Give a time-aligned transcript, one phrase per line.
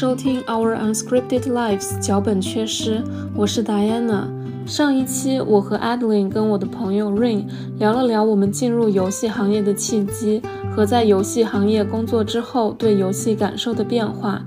[0.00, 3.02] 收听 Our Unscripted Lives 脚本缺失，
[3.34, 4.28] 我是 Diana。
[4.64, 7.46] 上一期我和 Adeline 跟我的朋友 Rain
[7.80, 10.40] 聊了聊我们进入游戏行业的契机
[10.70, 14.40] 和在游戏行业工作之后对游戏感受的变化。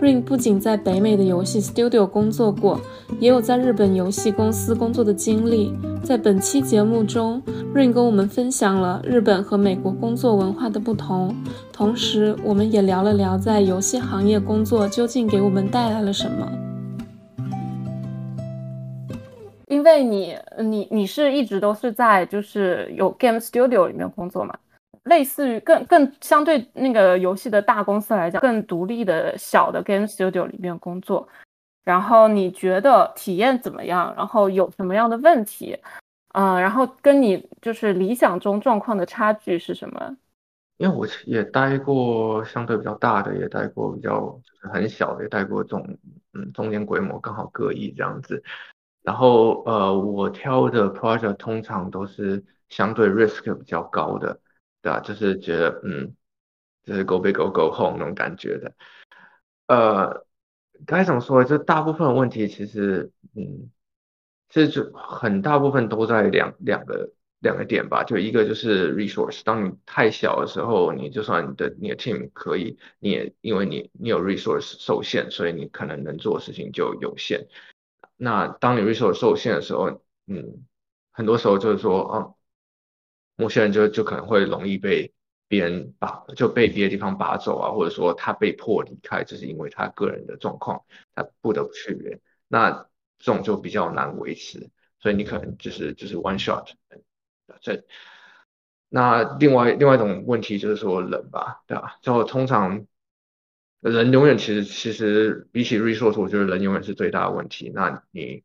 [0.00, 2.80] Rin 不仅在北美的游戏 studio 工作过，
[3.18, 5.74] 也有在日本游戏公司工作的经历。
[6.02, 7.42] 在本期节目中
[7.74, 11.36] ，Rin 跟我们分享了日本和美国工作文化的不同，
[11.70, 16.50] 同时我们也聊了聊在游戏行业工作究竟给我们带来了什么。
[19.68, 24.54] 因为你，你你是一直都是在就是有 game studio 里面工作嘛？
[25.10, 31.28] 类似于更更相对那个游戏的大公司来讲，更独立的小的 game studio 里面工作，
[31.84, 34.14] 然后你觉得体验怎么样？
[34.16, 35.76] 然后有什么样的问题？
[36.32, 40.16] 嗯，然后跟你就是理想中状况的差距是什么？
[40.78, 45.84] 因为我也待过相对比较大的，也待过比较就是很小的，也待过这种
[46.34, 48.42] 嗯中间规模刚好各异这样子。
[49.02, 54.38] 然后呃，我挑的 project 通常都是相对 risk 比较高的。
[54.82, 56.16] 对啊，就是觉得嗯，
[56.84, 58.72] 就是 go big go go home 那种感觉的。
[59.66, 60.26] 呃，
[60.86, 61.44] 该怎么说？
[61.44, 63.70] 就大部分问题其实，嗯，
[64.48, 68.04] 其实就很大部分都在两两个两个点吧。
[68.04, 77.48] 就一个就是 resource，当你太小的时候，你就算你的你的 team 可以，你也因为你你有 resource 受限，所以你可能能做的事情就有限。
[78.16, 80.64] 那当你 resource 受限的时候，嗯，
[81.12, 82.34] 很多时候就是说，嗯。
[83.40, 85.12] 某些人就就可能会容易被
[85.48, 92.20] 别人把就被别的地方拔走啊，或者说他被迫离开，就是因为他个人的状况，他不得不去。
[92.46, 92.70] 那
[93.18, 96.68] 这种就比较难维持，所以你可能就是就是 one shot。
[97.60, 97.82] 这
[98.88, 101.98] 那另外另外一种问题就是说人吧，对吧？
[102.00, 102.86] 就通常
[103.80, 107.72] 人永远其实其实比起 resource，我觉得人永远是最大的问题。
[107.74, 108.44] 那你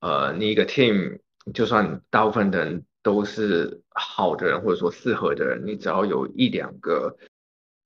[0.00, 1.20] 呃你一个 team
[1.54, 2.84] 就算大部分的人。
[3.02, 5.66] 都是好的人，或者说适合的人。
[5.66, 7.16] 你只要有一两个，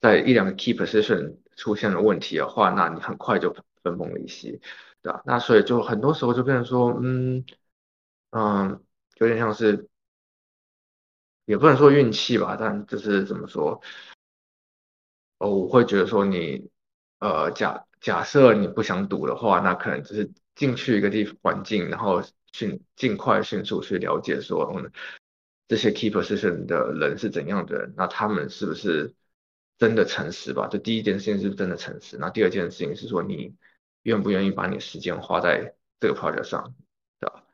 [0.01, 4.61] 在一两个 key position 出现了问题的话，那你很快就分崩离析，
[5.03, 5.23] 对吧？
[5.25, 7.45] 那所以就很多时候就变成说，嗯
[8.31, 8.83] 嗯，
[9.17, 9.89] 有点像是，
[11.47, 13.81] 也不能说运气吧，但就是怎么说，
[15.39, 16.69] 哦，我会觉得说你，
[17.21, 22.21] 呃，假假设你不想赌的话，那可能只是进去一个地环境，然后。
[22.53, 24.91] 迅尽快迅速去了解说，嗯，
[25.69, 29.13] 这些 key position 的人是怎样的人，那他们是不是
[29.77, 30.67] 真的诚实吧？
[30.67, 32.17] 这第一件事情是不是真的诚实？
[32.17, 33.55] 那第二件事情是说，你
[34.05, 36.73] 愿不愿意把你时间花在这个 project 上，
[37.21, 37.45] 对吧？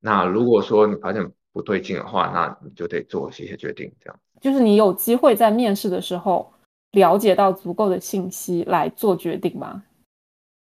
[0.00, 4.18] 那如果说你发现不对劲的话，那你就得做一些决定，这样。
[4.40, 6.50] 就是你有机会在面试的时候
[6.92, 9.84] 了解到足够的信息来做决定吗？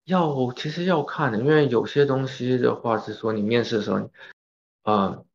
[0.07, 4.09] 要其实要看的，因为有些东西的话是说你面试的时候，
[4.83, 5.25] 呃，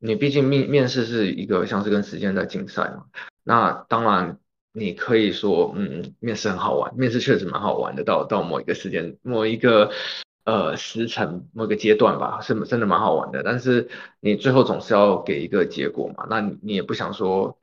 [0.00, 3.04] 你毕竟面面试是一个像是跟时间在竞赛嘛。
[3.44, 4.40] 那当然
[4.72, 8.02] 你可以说，嗯，面试很好玩，面试确实蛮好玩的。
[8.02, 9.92] 到到某一个时间、某一个
[10.42, 13.44] 呃时辰、某个阶段吧，是真的蛮好玩的。
[13.44, 17.56] 但是你最后总是要给一个结果嘛，那你你也不想说，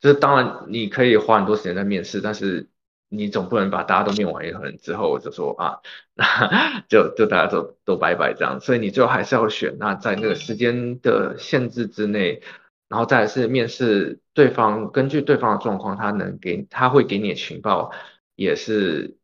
[0.00, 2.70] 就是当然你可以花很多时间在面试，但是。
[3.12, 5.80] 你总不能把大家都面完一轮之后就说啊，
[6.14, 9.78] 那就就大家都都拜拜这样，所以你最后还是要选。
[9.78, 12.40] 那在那个时间的限制之内，
[12.88, 17.90] 然后再是面试对方，根据对方的状况，他能给他会给你的情报，
[18.36, 19.16] 也是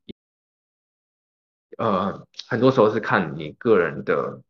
[1.79, 4.43] 呃很多时候是看你个人的，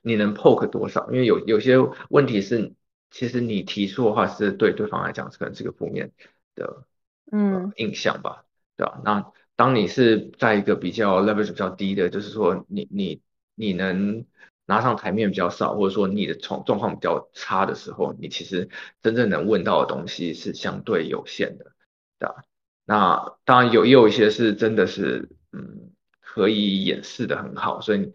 [0.00, 1.76] 你能 poke 多少，因为有有些
[2.08, 2.72] 问题是
[3.10, 6.12] 其实你提出的话是对对方来讲可能是个负面
[6.54, 6.86] 的。
[7.32, 8.44] 嗯，印象吧，
[8.76, 9.00] 对吧？
[9.04, 13.22] 那当你是在一个比较 leverage 比较低的，就是说你你
[13.54, 14.26] 你能
[14.66, 18.68] 拿上台面比较少，或者说你的状状况比较差的时候，你其实
[19.02, 21.72] 真正能问到的东西是相对有限的，
[22.18, 22.44] 对吧？
[22.84, 25.90] 那当然有也有一些是真的是嗯
[26.20, 28.12] 可以掩饰的很好，所以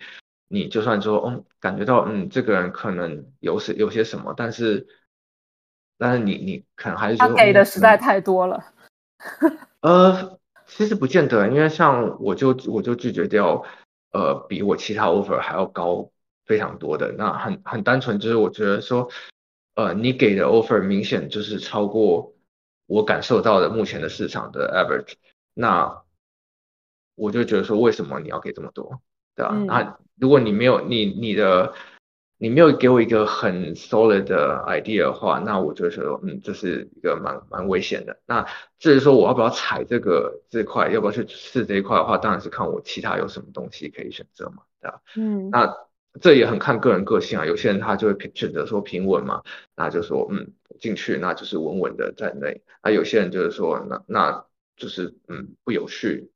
[0.47, 4.87] 你就算说嗯感觉到嗯这个人可能有些有些什么，但是
[5.97, 8.73] 但是你你可能还是他给的实在太多了。
[9.81, 13.63] 呃，其实不见得，因为像我就我就拒绝掉，
[14.11, 16.11] 呃，比我其他 offer 还要高
[16.45, 19.09] 非常多的，那很很单纯，就是我觉得说，
[19.75, 22.33] 呃，你给的 offer 明显就是超过
[22.85, 25.13] 我感受到的目前的市场的 average，
[25.53, 26.03] 那
[27.15, 29.01] 我就觉得说，为什么你要给这么多，
[29.35, 29.53] 对吧？
[29.67, 31.73] 那如果你没有你你的
[32.39, 38.19] 你没有给我一个很 solid 的 idea 的话，那我就觉得，嗯，这是一个蛮蛮危险的。
[38.25, 38.45] 那
[38.77, 45.01] 至于说我要不要踩这个这块，要不要去试这一块的话，当然是看我其他有什么东西可以选择嘛，对吧？
[45.15, 45.75] 嗯，那
[46.21, 47.45] 这也很看个人个性啊。
[47.45, 49.41] 有些人他就会选择说平稳嘛，
[49.75, 52.61] 那就说，嗯，进去那就是稳稳的在内。
[52.83, 54.45] 那有些人就是说，那那
[54.75, 56.29] 就是嗯不有趣，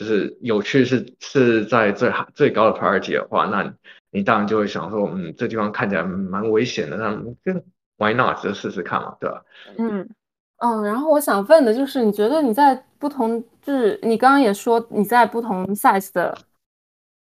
[0.00, 3.70] 就是有趣是是在最最高的 priority 的话，那。
[4.12, 7.14] 你当然就会想说，嗯，这地方看起来蛮危险的，那
[7.96, 9.40] why not 就试试看嘛，对吧？
[9.78, 10.08] 嗯，
[10.58, 16.36] 嗯，然后我想问的就是，你觉得你在不同，就是你刚刚也说你在不同 size 的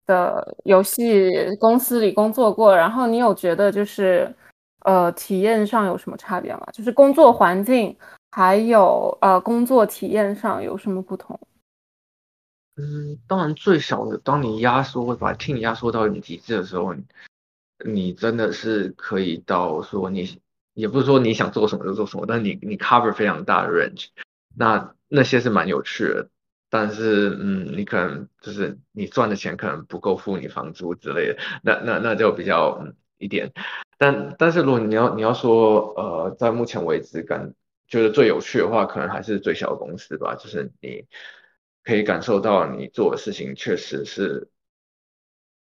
[0.04, 4.30] 的游戏公司里工作过，然后你有觉得就是
[4.80, 6.66] 呃体验上有什么差别吗？
[6.70, 7.96] 就是工作环境
[8.32, 11.40] 还有呃工作体验上有什么不同？
[12.76, 16.92] 嗯，当然最小的，当你压缩把听压缩到你极致的时候，
[17.84, 20.40] 你真的是可以到说你，
[20.72, 24.08] 也不是说你想做什么就做什么，但你你 cover 非常大的 range，
[24.56, 26.28] 那那些是蛮有趣的，
[26.68, 33.52] 但是嗯，你可能就是你赚的钱可能不够付你房租之类的，那那那就比较嗯一点，
[33.98, 37.54] 但但是如果你要你要说呃，在目前为止感
[37.86, 41.06] 觉得最有趣的话，可能还是最小的公司吧，就是你。
[41.84, 44.48] 可以感受到你做的事情确实是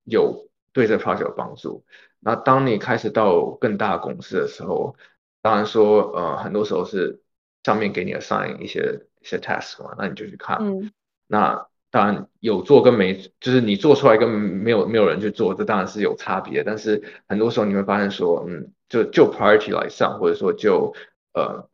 [0.04, 1.84] 有对这 project 有帮助。
[2.20, 4.94] 那当你开始到更大公司的时候，
[5.40, 7.22] 当然说呃很多时候是
[7.64, 10.58] 上面给你 assign 一些一些 task 嘛，那你就去看。
[10.60, 10.92] 嗯。
[11.26, 16.62] 那当然有做跟没，就是你做出来跟没有没有人去做，这当然是有差别。
[16.62, 20.94] 但是很多时候你会发现说，嗯，就就 priority 来上，或者说就
[21.32, 21.68] 呃。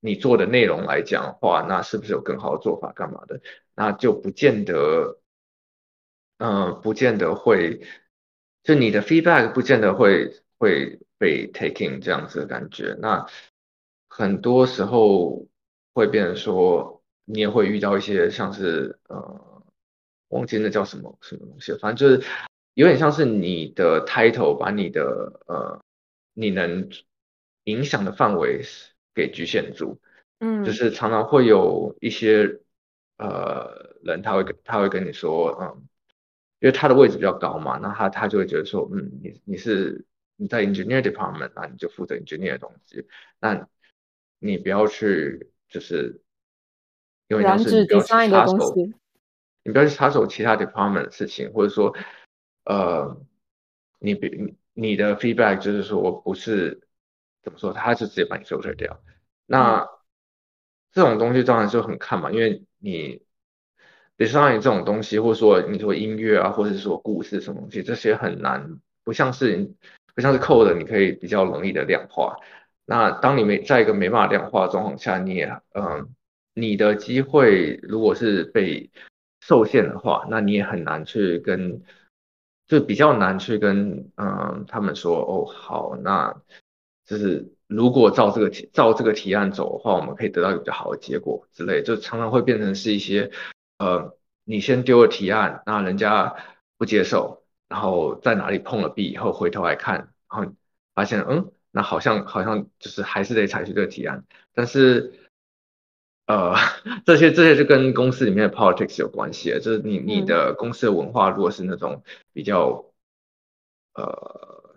[0.00, 2.92] 你做的内容来讲的话，那是不是有更好的做法？
[2.92, 3.40] 干嘛的？
[3.74, 5.20] 那就不见得，
[6.38, 7.80] 嗯，不见得会，
[8.62, 12.96] 就你的 feedback 不见得会会被 taking 这样子的感觉。
[13.00, 13.26] 那
[14.08, 15.46] 很多时候
[15.92, 19.62] 会变成说，你也会遇到一些像是呃，
[20.28, 22.28] 忘记那叫什么什么东西，反正就是
[22.74, 25.80] 有点像是你的 title 把你的呃，
[26.34, 26.88] 你能
[27.64, 28.62] 影响的范围。
[29.18, 29.98] 给局限住，
[30.38, 32.60] 嗯，就是常常会有一些
[33.16, 35.88] 呃人，他会跟他会跟你说，嗯，
[36.60, 40.04] 因为他的位置比较高嘛，那他他就会觉得说，嗯，你你是
[40.36, 43.04] 你在 engineer department，那你就负责 engineer 的东西，
[43.40, 43.66] 那
[44.38, 46.22] 你不要去就是
[47.26, 48.74] 因为他是你不要去插手，
[49.64, 51.92] 你不要去插手其他 department 的事情，或者说
[52.64, 53.20] 呃，
[53.98, 56.80] 你比你的 feedback 就是说我不是。
[57.48, 57.72] 怎么说？
[57.72, 59.00] 他就直接把你 filter 掉。
[59.46, 59.88] 那
[60.92, 63.22] 这种东西当然就很看嘛，因为你
[64.16, 69.70] design 这种东西，或者说你说音乐啊，或者是说故事什么东西，这些很难，不像是
[70.14, 72.36] 不像是 code，你可以比较容易的量化。
[72.84, 76.14] 那当你没在一个没办法量化的状况下，你也嗯，
[76.54, 78.90] 你的机会如果是被
[79.40, 81.82] 受限的话，那你也很难去跟，
[82.66, 86.42] 就比较难去跟嗯他们说哦好那。
[87.08, 93.30] 就是如果照这个提照这个提案走的话，我们可以得到一个比较好的结果之类，就常常会变成是一些
[93.78, 94.14] 呃，
[94.44, 96.36] 你先丢了提案，那人家
[96.76, 100.52] 不接受，然后在哪里碰了壁以后回头来看，然后
[100.94, 105.14] 发现嗯，那好像好像就是还是得采取这个提案，但是
[106.26, 106.56] 呃，
[107.06, 112.02] 这些这些就跟公司里面的 politics 有关系，就是你你的公司的文化如果是那种
[112.34, 112.84] 比较
[113.94, 114.74] 呃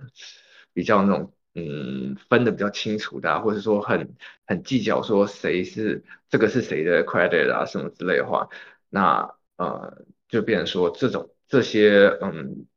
[0.71, 1.33] 比较那种。
[1.53, 4.15] 嗯，分的比较清楚的，或者说很
[4.46, 8.48] 很计较说谁是这个是谁的 credit 啊什么之类的话，
[8.88, 12.67] 那呃就变成说这种这些嗯，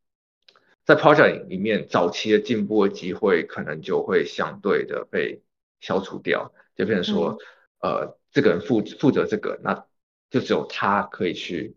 [0.85, 5.41] 在 project 里面早期的进步的机会可能就会相对的被
[5.79, 7.39] 消除掉，就变成说
[7.79, 9.87] 呃这个人负负责这个，那
[10.31, 11.77] 就只有他可以去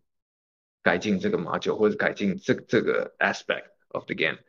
[0.81, 4.39] 改进这个 module 或者改进这这个 aspect of the game，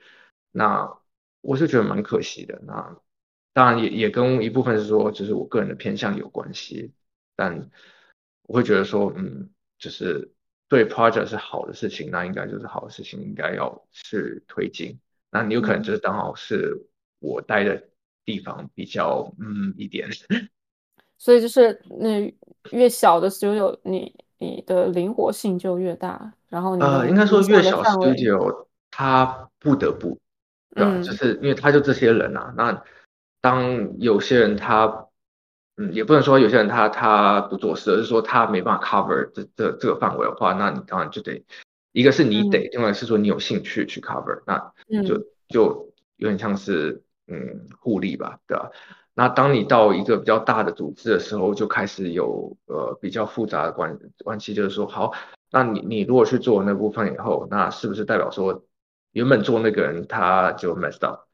[0.50, 0.98] 那。
[1.40, 2.96] 我是觉得蛮可惜的，那
[3.52, 6.92] 当然也也跟一部分是说，就是我个人的偏向有关系，
[7.34, 7.70] 但
[8.42, 10.30] 我会觉得说，嗯，就是
[10.68, 14.98] 对 project 是好的事情，那应该就是好的事情，应该要去推进。
[15.30, 16.86] 那你有可能就是刚好是
[17.18, 17.88] 我待的
[18.24, 20.08] 地方比较嗯一点，
[21.18, 22.32] 所以就是那
[22.70, 30.18] 越小的 studio，你你的灵活性就越大，然后呃，应该说越小 studio，它不得不。
[30.78, 31.02] 对吧？
[31.02, 32.82] 就是因为他就这些人啊，那
[33.40, 35.06] 当有些人他，
[35.76, 41.44] 嗯，也不能说有些人他他不做事，而是说他没办法 cover 这这这个范围的话，那你当然就得，
[41.92, 45.18] 一个是你得，另外是说你有兴趣去 cover，那就
[45.48, 48.70] 就有点像是嗯互利吧，对吧？
[49.14, 55.12] 那当你到一个比较大的组织的时候，就开始有呃比较复杂的关关系，就是说，好，
[55.50, 58.62] 那你你如果去做那部分以后，那是不是代表说
[59.12, 61.26] 原本做那个人他就 messed up，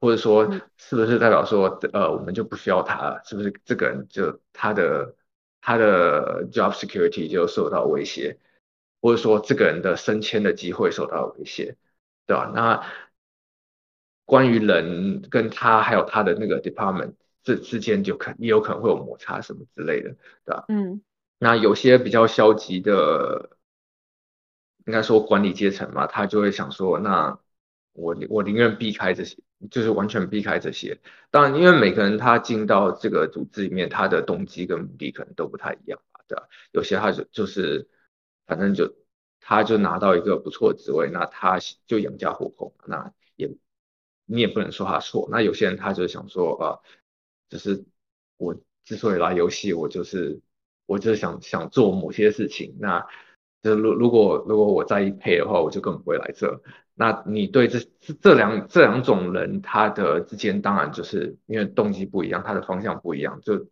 [0.00, 3.22] 或者说是不是代表说呃我们就不需要他了？
[3.24, 5.14] 是不是这个人就他的
[5.60, 8.38] 他的 job security 就受到威胁，
[9.00, 11.76] 或者说这个人的升迁的机会受到威胁，
[12.26, 12.52] 对吧？
[12.54, 12.84] 那
[14.26, 20.64] 关于人跟他还有他的那个 department 这之间就可也有可能会有摩擦什么之类的，对吧？
[20.68, 21.02] 嗯，
[21.38, 23.53] 那有些比较消极的，
[24.86, 27.38] 应该说管理阶层嘛，他就会想说，那
[27.92, 29.38] 我我宁愿避开这些，
[29.70, 31.00] 就是完全避开这些。
[31.30, 36.48] 当然，因为每个人他进到这个组织里面，他的动机跟目的可能都不太一样吧，对吧？
[36.72, 37.88] 有些他就就是
[38.46, 38.94] 反正就
[39.40, 43.54] 他就拿到一个不错的职位，那他就养家糊口，那也。
[44.26, 45.28] 你也不能说他错。
[45.30, 46.80] 那有些人他就想说，啊，
[47.50, 47.84] 就是
[48.38, 50.40] 我之所以来游戏，我就是
[50.86, 52.74] 我就是想想做某些事情。
[52.80, 53.06] 那
[53.64, 56.60] 就如如果如果我在意配的话，我就根本不会来这。
[56.92, 57.78] 那你对这
[58.20, 63.66] 这两这两种人，他的之间当然就是因为动机不一样，他的方向不一样，就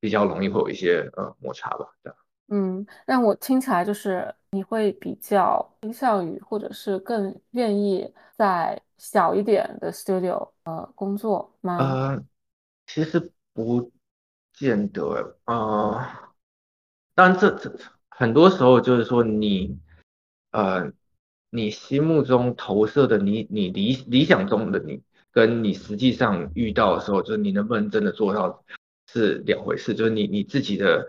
[0.00, 2.18] 比较容易会有一些呃摩擦吧，这样。
[2.48, 11.78] 嗯，让我听起来就是你会比较倾向于，或者是更愿意在小一点的 studio 呃工作吗？
[11.78, 12.24] 呃，
[12.86, 13.90] 其实不
[14.52, 16.04] 见得呃，
[17.14, 17.72] 但这这
[18.18, 19.78] 很多时候就是说你
[20.50, 20.90] 呃
[21.50, 28.64] 你心目中投射的你你理理想中的你，跟你实际上遇到的时候，就是你能不能真的做到
[29.06, 31.08] 是两回事，就是你你自己的。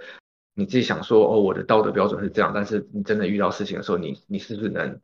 [0.59, 4.99] 你自己想说哦，我的道德标准是这样，但是你真的遇到事情的时候，你你是不是能，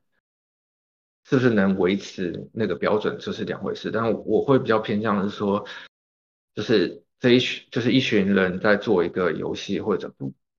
[1.29, 3.91] 是不是能维持那个标准，这是两回事。
[3.91, 5.63] 但我会比较偏向是说，
[6.55, 10.11] 就是这一群就是一群人在做一个游戏或者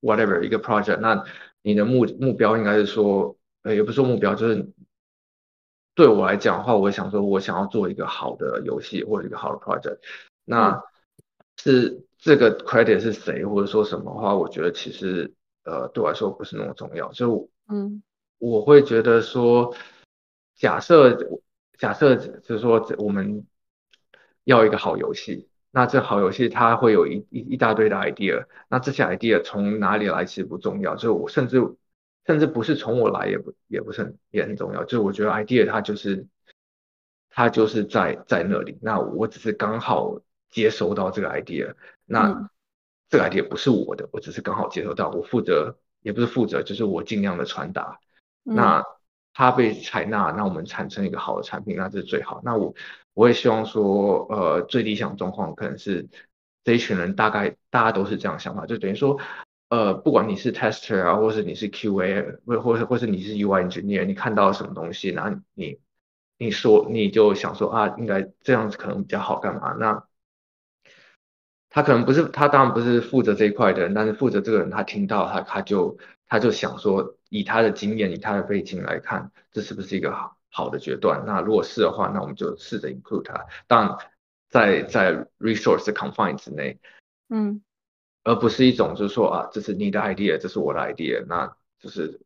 [0.05, 1.25] whatever 一个 project，那
[1.63, 4.71] 你的目目标应该是说，呃，也不是说目标，就是
[5.95, 9.99] 对我来讲的话，我想说我想要做一个好的游戏或者一个好的 project，
[10.45, 10.83] 那
[11.57, 12.05] 是。
[12.17, 15.35] 这个 credit 是谁，或者说什么话，我觉得其实
[15.65, 17.13] 呃对我来说不是那么重要。
[17.13, 18.03] 就嗯，
[18.39, 19.77] 我会觉得说，
[20.55, 21.19] 假设
[21.77, 23.47] 假设就是说我们
[24.45, 31.61] 要一个好游戏，那这好游戏它会有一一一大堆的 idea，那这些 idea 从哪里来其实不重要，就是我甚至
[32.25, 36.29] 甚至不是从我来也不也不是很也很重要，就是我觉得 idea 它就是
[37.29, 41.75] 它就是在在那里，那我只是刚好接收到这个 idea。
[42.07, 42.49] 那
[43.11, 47.99] 这个 idea 不是我的，我只是刚好接收到，我负责也不是负责，就是我尽量的传达。
[48.45, 48.85] 那
[49.33, 52.41] 它被采纳，那我们产生一个好的产品，那这是最好。
[52.45, 52.73] 那我
[53.15, 56.09] 我也希望说，呃，最理想状况可能是
[56.65, 59.19] 这一群人大概大家都是这样想法，就等于说，
[59.69, 65.79] 呃，不管你是 tester 啊，或是你是 QA，或或是或是你是 UI engineer，你看到什么东西，然后你
[66.39, 69.73] 你说你就想说啊，应该这样子可能比较好，干嘛？
[69.79, 70.05] 那
[71.71, 81.25] 他可能不是，他当然不是负责这一块的人，但是负责这个人，他听到他他就他就想说，以他的经验，以他的背景来看，这是不是一个好好的决断？
[81.27, 83.99] 那如果是的话，那我们就试着 include 它，但
[84.49, 86.79] 在在 resource confine 之内，
[87.29, 87.61] 嗯，
[88.23, 92.21] 而不是一种就是说啊，这是你的 idea，这是我的 idea，那就是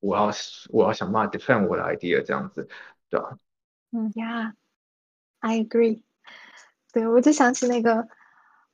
[0.00, 0.32] 我要
[0.70, 2.68] 我要想办法 defend 我的 idea 这样子，
[3.08, 3.38] 对吧？
[3.92, 6.02] 嗯，Yeah，I agree。
[6.92, 8.08] 对，我就想起那个。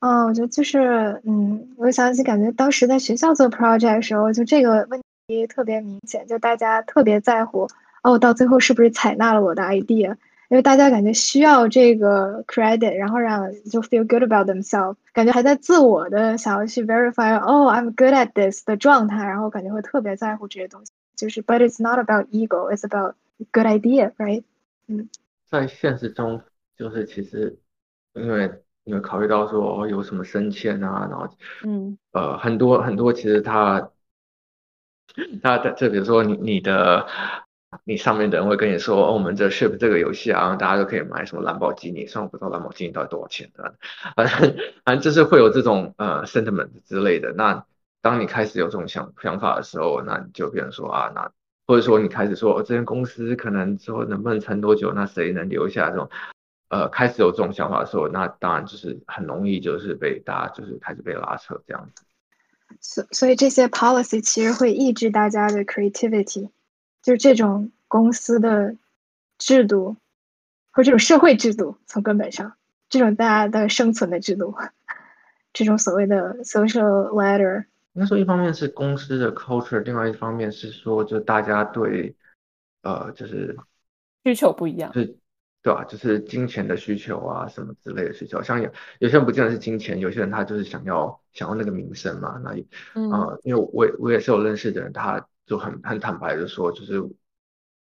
[0.00, 7.66] 嗯，我觉得就是，嗯，我想起感觉当时在学校做 project 的时候，就这个问题特别明显，就大家特别在乎，
[8.04, 10.16] 哦，到最后是不是采纳了我的 idea？
[10.48, 20.92] 因为大家感觉需要这个 credit，然后让就 feel good about themselves，感觉还在自我的想要去 verify，哦，I'm good at this 的状态，然后感觉会特别在乎这些东西。
[21.16, 23.14] 就是 but it's not about ego，it's about
[23.50, 24.44] good idea，right？
[24.86, 25.08] 嗯，
[25.50, 26.42] 在现实中，
[26.76, 27.58] 就是其实
[28.12, 28.60] 因为。
[28.86, 31.26] 因为考虑到说哦有什么升迁啊，然后
[31.64, 33.90] 嗯呃很多很多其实他
[35.42, 37.06] 他的就比如说你你的
[37.84, 43.74] 你上面的人会跟你说哦我们这 ship 这个游戏啊，大家都可以买什么兰博基尼，虽然我不知道兰博基尼到底多少钱的，
[44.14, 47.32] 反正反正就是会有这种呃 sentiment 之类的。
[47.32, 47.64] 那
[48.00, 51.30] 当你开始有这种想想法的时候，那你就变成说啊那
[51.66, 56.08] 或者说你开始说这间公司可能说能不能撑多久，那谁能留下这种。
[56.70, 62.02] 呃，开始有这种想法的时候，那当然就是很容易，就是被大家就是开始被拉扯这样子。
[62.80, 66.48] 所所以这些 policy 其实会抑制大家的 creativity，
[67.04, 68.76] 就是这种公司的
[69.36, 69.96] 制度
[70.72, 72.56] 或者这种社会制度，从根本上，
[72.88, 74.54] 这种大家的生存的制度，
[75.52, 77.66] 这种所谓的 social ladder。
[77.92, 82.16] 应该说，一方面是公司的 culture，另外一方面是说，就大家对，
[82.82, 83.54] 呃，就是
[84.24, 85.16] 需求不一样，是，
[85.62, 85.84] 对吧？
[85.84, 88.42] 就是金钱的需求啊，什么之类的需求。
[88.42, 88.68] 像有
[88.98, 92.40] 有些人不见得是金钱，有些人他就是想要想要那个名声嘛。
[92.42, 92.50] 那，
[93.00, 97.02] 呃，因为我我也是有认识的人，他就很很坦白的说，就是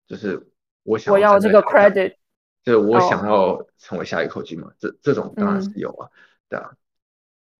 [0.08, 0.50] 就是
[0.84, 2.16] 我想我要这个 credit，
[2.64, 4.72] 就是我想要成为下一口金嘛。
[4.78, 6.10] 这这种当然是有啊，
[6.50, 6.76] 对啊。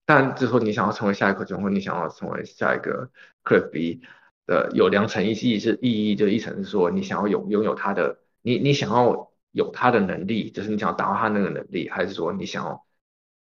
[0.04, 3.10] 但就是说，你想要成为下一口金，或你想要成为下一个
[3.44, 4.00] Cliff B
[4.46, 12.86] 的，有两层意义是意义，就一层是说你想要拥拥有他的，你你想要有他的能力，就是你想要达到他那个能力，还是说你想要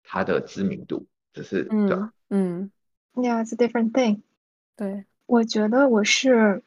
[0.04, 2.14] 他的知名度，就是对吧？
[2.30, 2.72] 嗯
[3.14, 4.22] ，Yeah, it's a different thing。
[4.78, 6.62] 对，我觉得我是，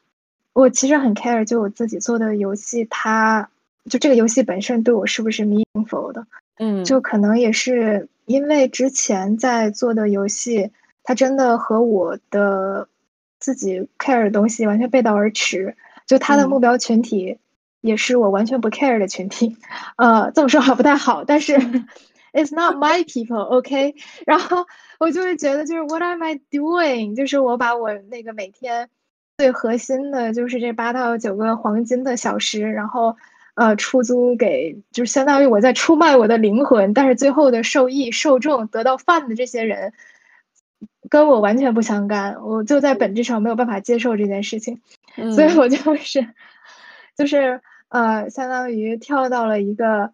[0.53, 3.49] 我其实很 care，就我自己做的游戏，它
[3.89, 6.27] 就这个游戏本身对我是不是 meaningful 的？
[6.59, 8.09] 嗯，就可能也是。
[8.27, 10.73] 因为之前在做的游戏，
[11.05, 12.89] 它真的和我的
[13.39, 15.77] 自己 care 的东西完全背道而驰。
[16.09, 17.39] 就它的目标群体
[17.81, 19.57] 也是我完全不 care 的群体。
[19.95, 21.57] 呃，这么说好不太好，但是
[22.37, 23.95] it's not my people，OK？
[24.27, 24.67] 然后
[25.01, 27.17] 我就会觉得，就是 what am I doing？
[27.17, 28.91] 就是我把我那个每天
[29.39, 33.17] 最核心的，就是这八到九个黄金的小时，然后。
[33.59, 39.95] 呃，出租给就是相当于我在出卖我的灵魂，但是最后的受益受众得到饭的这些人，
[41.09, 44.83] 跟我完全不相干，我就在本质上没有办法接受这件事情，
[45.35, 46.29] 所以我就是，
[47.17, 50.13] 就是呃，相当于跳到了一个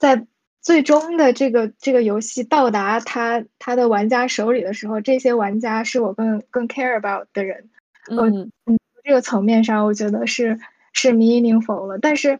[0.00, 0.26] 在
[0.62, 7.70] 最终的这个这个游戏到达他他的玩家手里的时候，这些玩家是我更更 care about 的人，
[8.08, 8.50] 嗯。
[8.66, 10.58] 嗯，这个层面上我觉得是
[10.92, 12.38] 是 meaningful 了，但是。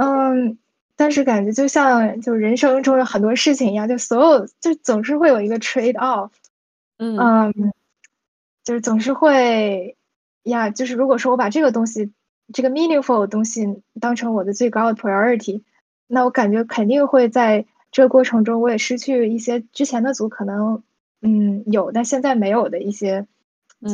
[0.00, 0.58] 嗯，
[0.94, 6.30] 但是感觉就像就人生中的很多事情一样，就所有就总是会有一个 trade off，
[6.98, 7.52] 嗯，
[8.62, 9.96] 就是总是会
[10.44, 12.12] 呀，就是如果说我把这个东西
[12.52, 15.64] 这个 meaningful 的东西当成我的最高的 priority，
[16.08, 20.82] 那我感觉肯定会在这个过程中我也失去一些之前的组可能
[21.22, 23.26] 嗯有但现在没有的一些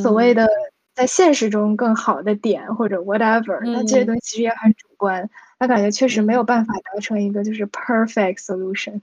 [0.03, 0.49] 所谓的
[0.95, 5.29] 在现实中更好的点或者 whatever，那这些东西其实也很主观。
[5.59, 9.01] 那感觉确实没有办法达成一个就是 perfect solution，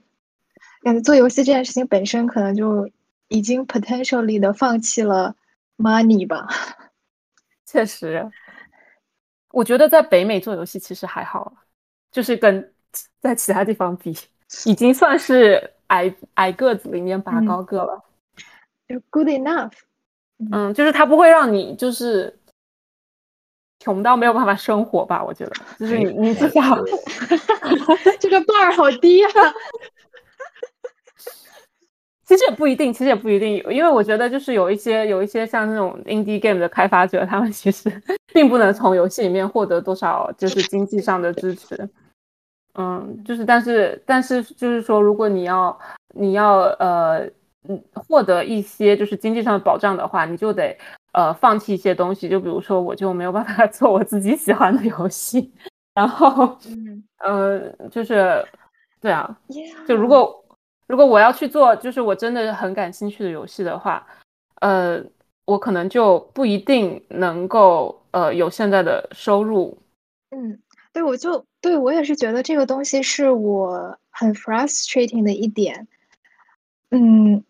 [0.82, 2.88] 感觉做游戏这件事情本身可能就
[3.28, 5.36] 已经 potentially 的放弃了
[5.76, 6.48] money 吧。
[7.66, 8.30] 确实，
[9.50, 11.52] 我觉得在北美做游戏其实还好，
[12.10, 12.71] 就是跟
[13.20, 14.14] 在其他地方比，
[14.66, 18.02] 已经算是矮矮个子里面拔高个了。
[18.88, 19.72] 就 good enough。
[20.50, 22.38] 嗯，就是他不会让你就是。
[23.84, 25.24] 穷到没有办法生活吧？
[25.24, 26.60] 我觉得，就是你，你至少
[28.20, 29.30] 这个 bar 好低啊。
[32.24, 37.90] 其实也不一定，其实也不一定，因为我觉得就是有一些有一些像那种 indie game 的开发者，他们其实
[38.32, 41.76] 并不能从游戏里面获得多少就是经济上的支持。
[42.74, 45.78] 嗯，就是但是但是就是说，如果你要
[46.14, 47.20] 你要呃
[47.68, 50.76] 嗯获得一些就是经济上的保障的话，你就得。
[51.14, 55.52] 呃，放弃一些东西，就比如说，我就没有办法 做我自己喜欢的游戏，
[55.92, 56.56] 然后，
[57.18, 58.42] 呃，就是，
[58.98, 59.38] 对啊，
[59.86, 60.42] 就如果
[60.86, 64.06] 如果我要去做，就是我真的很感兴趣的游戏的话，
[64.62, 65.04] 呃，
[65.44, 69.76] 我可能就不一定能够呃有现在的收入。
[70.30, 70.58] 嗯，
[70.92, 75.86] 对，我就对我也是觉得这个东西是我很 frustrating 的一点。
[76.90, 77.42] 嗯，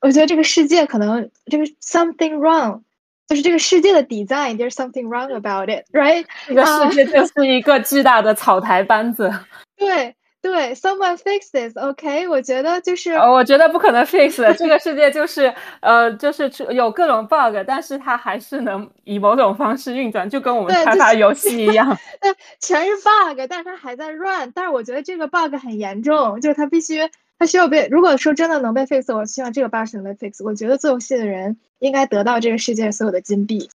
[0.00, 2.82] 我觉得这个世界可能这个 something wrong。
[3.26, 6.26] 就是这个世界的 design，there's something wrong about it，right？
[6.48, 9.32] 这个世界就是一个巨大的草台班子。
[9.76, 12.26] 对对，someone fix this，OK？
[12.28, 14.54] 我觉得就是，我觉得不可能 fix。
[14.54, 21.96] 这个世界就是呃，就是有各种 bug，但是它还是能以某种方式运转，就跟我们开发游戏一样。
[22.20, 24.50] 对，全是 bug，但是它还在 run。
[24.54, 27.08] 但是我觉得这个 bug 很严重，就是它必须。
[27.38, 30.44] 它需要被，如果说真的能被 fix，我希望这个 bug 能被 fix。
[30.44, 33.70] 我觉得做游戏的人应该得到这个世界所有的金币。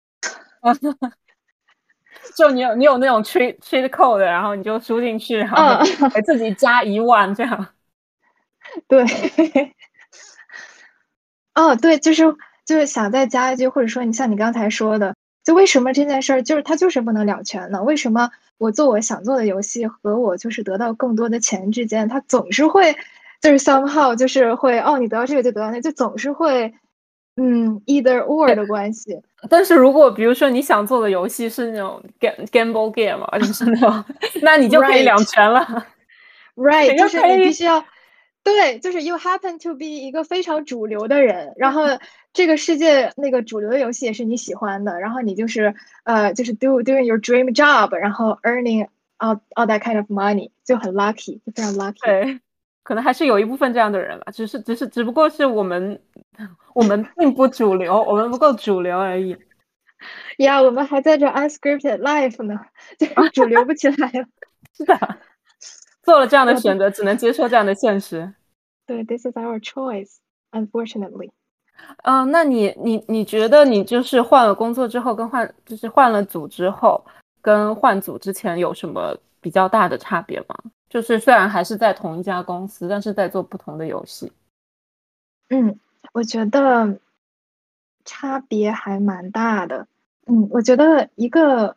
[2.35, 5.83] 就你有你有那种 cheat cheat code，然后你就输进去，然后
[6.13, 7.67] 给自己加一万这样。
[8.87, 9.05] 对。
[11.53, 12.23] 哦，对，就是
[12.65, 17.83] 就是想再加一句，或者说你像你刚才说的，就为什么这件事儿就是它就是不能两全呢？
[17.83, 22.95] 为什么我做我想做的游戏和我就是得到更多的钱之间，它总是会。
[23.41, 26.73] 就是 somehow 就是会哦，你得到这个就得到那，就总是会
[27.35, 29.21] 嗯 either or 的关系。
[29.49, 34.05] 但是如果比如说你想做的游戏是那种 gamble game 啊，就是那种，
[34.41, 35.85] 那你就可以两全了。
[36.55, 37.83] Right，就是你必须要，
[38.43, 41.83] 对，就是 you happen to be 一个非常主流的人，然后
[42.31, 52.05] 这个世界那个主流的游戏也是你喜欢的，然后你就是呃，就是 do doing your dream job，然后 earning all all that kind of money，就很 lucky，就非常 lucky。
[52.05, 52.39] 对，
[52.83, 55.99] 可能还是有一部分这样的人吧，只是只是只不过是我们
[56.73, 59.35] 我们并不主流，我们不够主流而已。
[60.37, 62.59] 呀，我们还在这 unscripted life 呢，
[62.99, 64.25] 就 主流不起来了。
[64.75, 65.17] 是的。
[66.03, 68.33] 做了这样的选择，只能接受这样的现实。
[68.85, 70.17] 对，This is our choice,
[70.51, 71.29] unfortunately.
[72.03, 77.05] 嗯，那你你你觉得你就是换了工作之后，跟换就是换了组之后，
[77.41, 80.55] 跟换组之前有什么比较大的差别吗？
[80.93, 84.31] 就是虽然还是在同一家公司，但是在做不同的游戏。
[85.49, 85.79] 嗯，
[86.11, 86.99] 我觉得
[88.05, 89.87] 差别还蛮大的。
[90.27, 91.75] 嗯，我觉得一个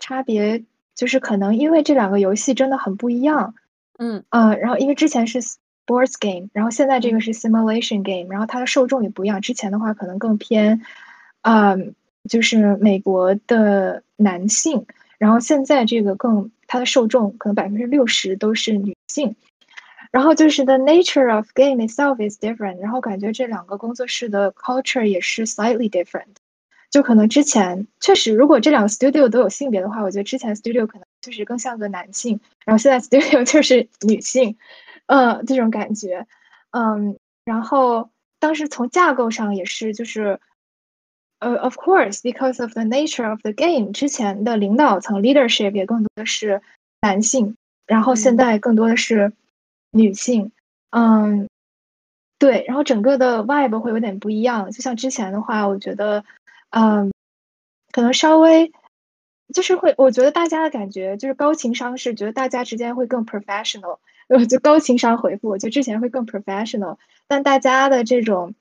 [0.00, 0.64] 差别。
[0.94, 3.54] 就是可能因为这两个游戏真的很不一样，
[3.96, 9.40] 嗯呃，然后因为之前是 sports game，然后现在这个是 simulation game，然后它的受众也不一样。
[9.40, 10.82] 之前的话可能更偏，
[11.40, 11.94] 嗯，
[12.28, 14.84] 就是美国的男性，
[15.16, 19.36] 然后现在这个更它的受众可能百分之六十都是女性，
[20.10, 26.28] 然后就是 the nature of game itself is different，然后感觉这两个工作室的 culture 也是 slightly different。
[26.90, 34.56] 就可能之前确实，如果这两个 studio 都有性别的话，我觉得之前 studio 可能就是更像个男性，然后现在 studio 就是女性，
[35.04, 36.26] 呃，这种感觉，
[36.70, 38.08] 嗯，然后
[38.38, 40.40] 当时从架构上也是，就是，
[41.42, 46.62] 呃，of course because of the nature of the game，之前的领导层 leadership 也更多的是
[47.00, 49.32] 男性，然后现在更多的是
[49.90, 50.52] 女性，
[50.90, 51.48] 嗯，
[52.38, 56.24] 对，然后整个的 vibe 会有点不一样，就像之前的话，我觉得。
[56.74, 57.12] 嗯，
[57.90, 58.72] 可能稍微
[59.52, 66.96] 就是会，我觉得大家的感觉就是高情商是觉得大家之间会更 professional，呃， 就高情商回复，我觉得之前会更 professional，
[67.28, 68.54] 但大家的这种，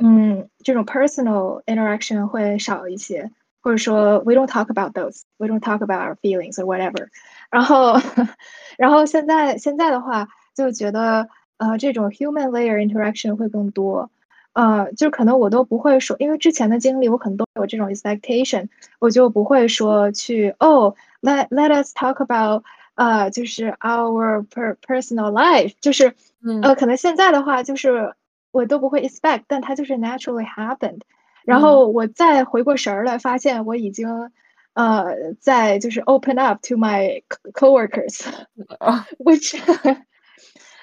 [0.00, 3.30] 嗯，这种 personal interaction 会少一些，
[3.62, 7.08] 或者说 we don't talk about those，we don't talk about our feelings or whatever，
[7.50, 7.98] 然后，
[8.76, 14.10] 然后现在现在的话就觉得，呃，这种 human layer interaction 会更多。
[14.52, 22.62] 呃，就可能我都不会说，因为之前的经历，我可能都有这种 expectation，我就不会说去哦，let let us talk about，
[22.94, 26.14] 呃，就是 our per personal life，就是
[26.62, 28.14] 呃，可能现在的话，就是
[28.50, 31.00] 我都不会 expect，但它就是 naturally happened，
[31.44, 34.08] 然后我再回过神儿来，发现我已经
[34.74, 39.54] 呃在就是 open up to my coworkers，which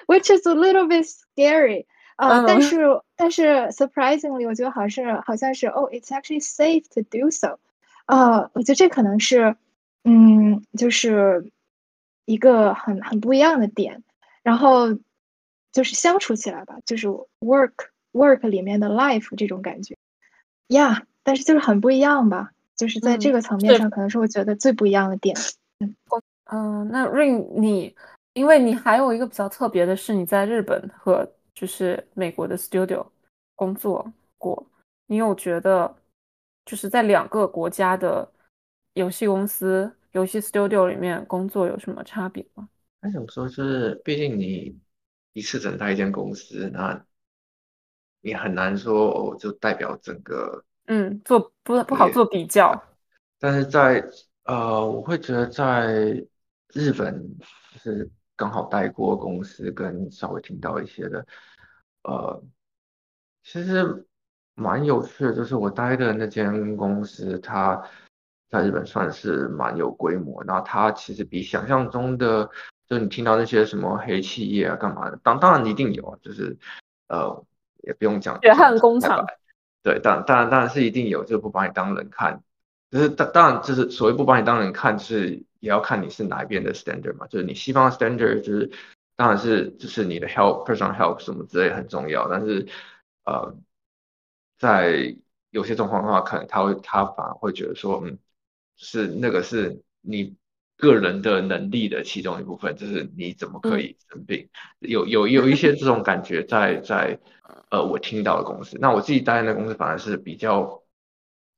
[0.06, 1.86] which is a little bit scary。
[2.16, 2.78] 啊，但是
[3.16, 7.58] 但是 surprisingly，我觉得好是好像是哦，it's actually safe to do so。
[8.06, 9.56] 啊，我觉得这可能是，
[10.04, 11.50] 嗯，就是
[12.24, 14.04] 一个很很不一样的点。
[14.44, 14.96] 然后
[15.71, 17.07] 就是相处起来吧，就是
[17.39, 17.73] work
[18.11, 19.97] work 里面的 life 这种感觉
[20.67, 21.03] ，yeah。
[21.23, 25.35] 但是就是很不一样吧，就是在这个层面上，可能是我觉得最不一样的点。
[25.79, 25.95] 嗯，
[26.45, 27.95] 嗯，那 Rain，你
[28.33, 31.29] 因为你还有一个比较特别的是，你在日本和。
[31.51, 33.05] 就是美国的 studio
[33.53, 34.65] 工作过，
[35.07, 35.93] 你有觉得
[36.63, 38.31] 就是在两个国家的
[38.93, 42.69] 游戏公司、游戏 studio 里面工作有什么差别吗？
[43.01, 43.45] 那怎么说？
[43.49, 44.73] 就是毕竟你
[45.39, 47.05] 一次只能待一间公司，那
[48.21, 52.83] 你很难说哦，就代表整个嗯，做不不好做比较。
[53.39, 54.05] 但是在
[54.43, 55.87] 呃，我会觉得在
[56.73, 57.25] 日本
[57.71, 61.25] 就是刚好待过公司，跟稍微听到一些的。
[62.03, 62.43] 呃，
[63.43, 64.05] 其实
[64.55, 67.81] 蛮有趣的，就是我待的那间公司，它
[68.49, 70.43] 在日本算是蛮有规模。
[70.43, 72.49] 那它其实比想象中的，
[72.89, 76.57] 就你听到那些什么黑企业啊，干嘛的，当当然一定有，就是
[77.07, 77.45] 呃，
[77.83, 79.25] 也不用讲血汗工厂。
[79.83, 82.43] 对，当当然当然是一定有，就不把你当人看。
[82.91, 88.71] 就是当当然就是所谓不把你当人看，就是也要看你是哪一边的 standard 嘛，就是你西方的 standard 就是。
[89.15, 92.65] 当然是，就是你的 help personal help 什么之类很重要，但是，
[93.25, 93.53] 呃，
[94.57, 95.13] 在
[95.49, 98.17] 有些状况的话，可能他会他反而会觉得说，嗯，
[98.77, 100.37] 是那个是你
[100.79, 107.19] 个人的能力的其中一部分，就是你怎么可以生病，有有有一些这种感觉在在，
[107.69, 110.81] 呃，我听到的公司，那我自己待的公司反而是比较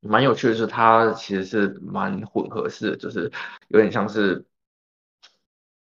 [0.02, 3.32] 蛮有趣的是，它其实是蛮混合式的，就是
[3.70, 4.46] 有点像是。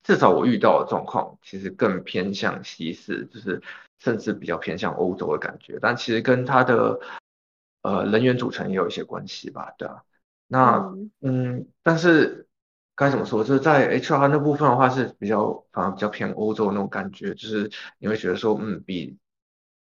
[0.05, 3.61] 至少我遇到的状况，其实更偏向西式，就是
[3.99, 5.79] 甚至比较偏向欧洲的感觉。
[5.83, 6.99] 但其实跟它的
[7.83, 10.03] 呃人员组成也有一些关系吧，对啊。
[10.47, 12.48] 那嗯，但是
[12.99, 13.45] 该怎么说？
[13.45, 19.17] 就是在 HR 那部分的话是比较反而比较偏欧洲那种感觉，就是你会觉得说，嗯，比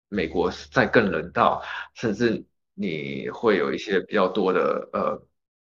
[0.09, 1.63] 美国再更人道，
[1.95, 5.23] 甚至你会有一些比较多的呃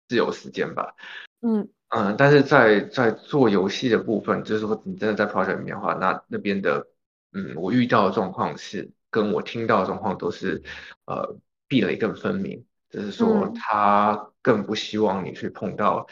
[0.07, 0.93] 自由时间吧。
[1.41, 6.85] 嗯嗯，但是在在做游戏的部分，就是说你真的在 project 里面的话，那那边的
[7.31, 10.61] 嗯，我遇到的状况是跟我听到的状况都是
[11.05, 11.35] 呃
[11.67, 16.07] 壁垒更分明，就是说他更不希望你去碰到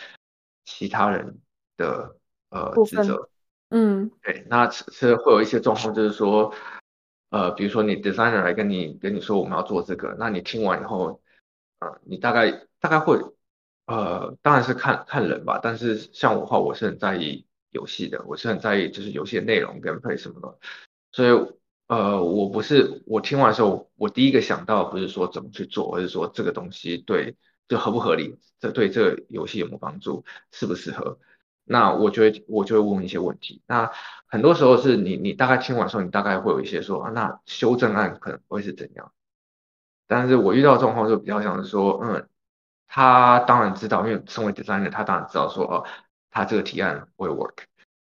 [0.65, 1.39] 其他人
[1.77, 2.15] 的
[2.49, 3.29] 呃职责。
[3.69, 6.53] 嗯，对，那是会有一些状况，就是说
[7.29, 11.21] 呃，比如说你 designer 来跟你跟你说我们要做这个，那你听完以后，
[11.79, 13.19] 啊，你大概大概会。
[13.87, 20.57] 呃，当然是看看人吧，但是像我的话，我是很在意游戏的，我是很在意就是游戏的内容跟配什么的，
[21.11, 21.29] 所以
[21.87, 27.35] 呃，我不是我听完的时候，我第一个想到不是说怎么去做，而是说这个东西对
[27.71, 31.17] 就合不合理，这对这个游戏有没有帮助，适不适合？
[31.63, 33.63] 那我觉得我就会问一些问题。
[33.65, 33.93] 那
[34.27, 39.13] 很多时候是你你大概听完之后，你大概会有一些说啊，那修正案可能会是怎样？
[40.05, 42.27] 但是我遇到状况就比较像是说，嗯。
[42.93, 45.87] 他当然知道，因为身为 designer，他当然知道说，哦，
[46.29, 47.59] 他这个提案会 work。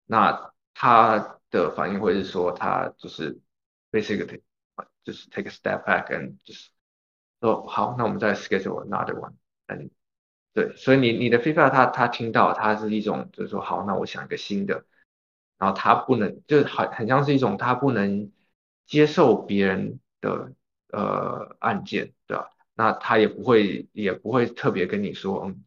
[0.06, 3.40] 那他的反应会是说，他就是
[3.92, 4.42] basically
[5.04, 6.70] 就是 take a step back and 就是
[7.42, 9.34] 说，好，那我们再 schedule another one。
[9.68, 9.90] 嗯，
[10.54, 14.86] 对，所以你你的 feedback 他他听到，他是一种就是说，好，那我想一个新的。
[15.58, 18.30] 然后他不能，就是很很像是一种他不能
[18.86, 20.52] 接受别人的
[20.92, 22.50] 呃案件，对吧？
[22.74, 25.64] 那他也不会，也不会特别跟你说，嗯，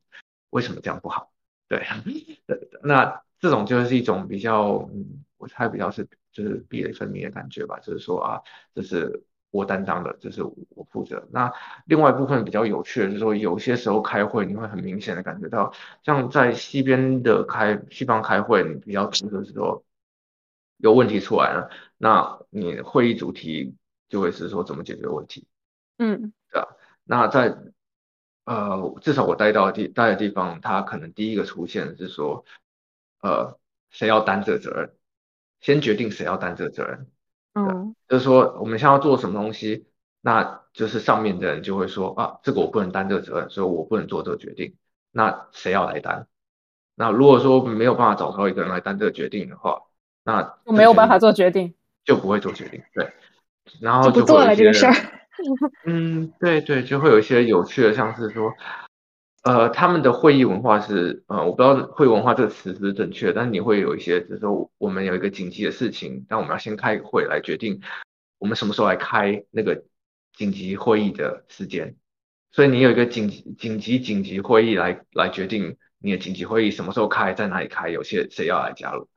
[0.51, 1.33] 为什么这样不好？
[1.69, 1.87] 对，
[2.83, 8.43] 那这种就是一种比较，嗯，我猜比较是就是壁垒分明的感觉吧，就是说啊，
[8.75, 11.27] 这是我担当的，这是我负责。
[11.31, 11.53] 那
[11.87, 19.85] 另外一部分比较有趣的，就是说有些时候开会，你会很明显的感觉到，像在西边的开西方开会，你比较就是说
[20.77, 23.75] 有问题出来了，那你会议主题
[24.09, 25.47] 就会是说怎么解决问题，
[25.97, 26.77] 嗯，对吧？
[27.05, 27.57] 那在
[28.45, 32.45] 呃，至少我待到地待的地方，他可能第一个出现是说，
[33.21, 33.59] 呃，
[33.91, 34.95] 谁要担这责任？
[35.61, 37.11] 先决定谁要担这责任。
[37.67, 39.87] 嗯，就是说我们现在要做什么东西，
[40.21, 44.77] 那就是上面的人就会说啊，这个我不能担这个责任，所以我不能做这个决定。
[45.11, 46.27] 那谁要来担？
[46.95, 49.83] 那如果说没有办法找到一个人来担这个决定的话，
[50.25, 52.83] 那没有办法做决定，就不会做决定。
[52.95, 53.13] 对，
[53.81, 54.93] 然后就不做了这个事儿。
[55.87, 58.53] 嗯，对对，就会有一些有趣的，像是说，
[59.49, 67.81] 呃，他们的会议文化是，呃，我不知道会议文化这个词是不是正确，但是你会有一些，就是说，我们有一个紧急的事情，但我们要先开会来决定，
[68.39, 69.85] 我们什么时候来开那个
[70.37, 71.97] 紧急会议的时间，
[72.53, 79.09] 所以你有一个紧急紧急紧急会议来来决定你的紧急会议什么时候开，在哪里开，有些谁要来加入，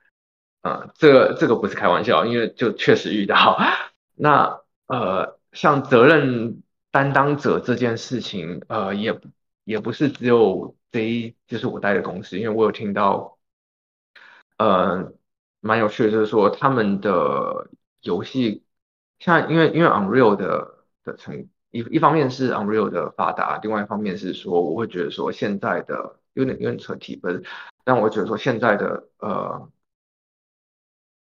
[0.61, 3.59] 啊，这这个不是开玩笑，因为就确实遇到，
[4.15, 5.37] 那呃。
[5.51, 9.19] 像责任担当者这件事情，呃，也
[9.63, 13.37] 也不是只有这一，就是我待的公司，因为我有听到，
[14.57, 15.13] 呃，
[15.59, 17.69] 蛮有趣的，就是说他们的
[18.01, 18.63] 游戏，
[19.19, 27.43] 像因为因为 Unreal 的的成一一方面是 Unreal 的发达，另外一方面是说，我会觉得说现在的有点有点扯题，不是，
[27.83, 29.71] 但我觉得说现在的呃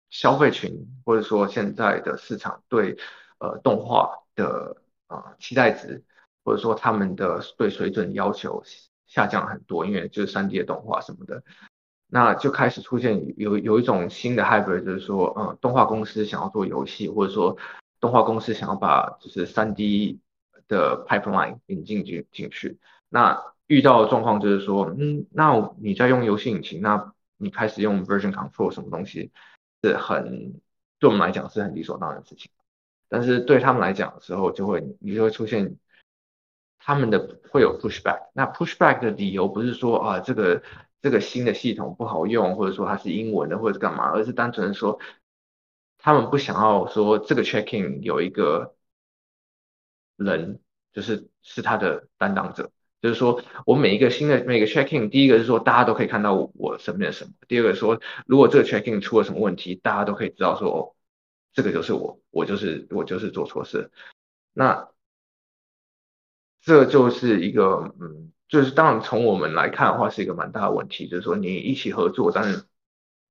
[0.09, 2.97] 消费群或者说现在的市场对。
[3.39, 6.05] 呃，动画的啊期待值，
[6.43, 8.63] 或者说他们的对水准要求
[9.07, 11.43] 下降很多，因为就是三 D 的动画什么的，
[12.07, 17.57] 那就开始出现有有一种新的 hybrid，就是说，嗯，动画公司想要做游戏，或者说
[17.99, 20.19] 动画公司想要把就是三 D
[20.67, 22.79] 的 pipeline 引进进进去，
[23.09, 29.31] 那遇到的状况就是说，嗯，那你在用游戏引擎，那你开始用 version control 什么东西，
[29.81, 30.59] 是很
[30.99, 32.51] 对我们来讲是很理所当然的事情。
[33.09, 35.75] 但是对他们来讲的时候，就会你就会出现
[36.85, 38.29] 他们的会有 pushback。
[38.33, 40.61] 那 pushback 的理由不是说啊这个
[41.01, 44.99] 这个新的系统不好用，或者说它是英文的，或者是干嘛，而是单纯的说
[45.97, 48.75] 他们不想要说这个 checking 有一个
[50.17, 50.59] 人
[50.91, 60.95] 就是是他的担当者，就是说我每一个新的每个 checking，第一个是说大家都可以看到我身边的什么，第二个说如果这个 checking 出了什么问题，大家都可以知道说。
[61.55, 63.91] 这个就是我，我就是我就是做错事，
[64.53, 64.89] 那
[66.63, 72.63] 这就是一个嗯，就是当然从我们来看的话，是一个蛮大的问题，就是说你一起合作，但是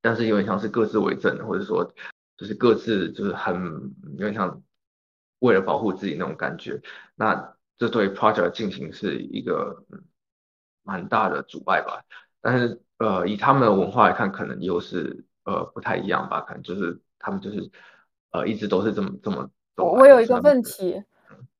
[0.03, 1.93] 但是有点像是各自为政，或者说
[2.37, 4.63] 就是各自就是很有点像
[5.39, 6.83] 为了保护自己那种感觉，
[7.15, 10.05] 那这对 project 进行是一个嗯
[10.83, 12.05] 蛮大的阻碍吧。
[12.43, 17.71] 但是呃，以他们的文化来看，可能又是呃不太一样吧，可能就是他们就是
[18.31, 19.51] 呃一直都是这么这么。
[19.77, 21.03] 我我有一个问题，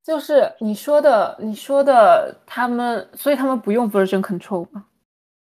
[0.03, 4.85] 就是你说的你说的他们，所以他们不用 version control 吗？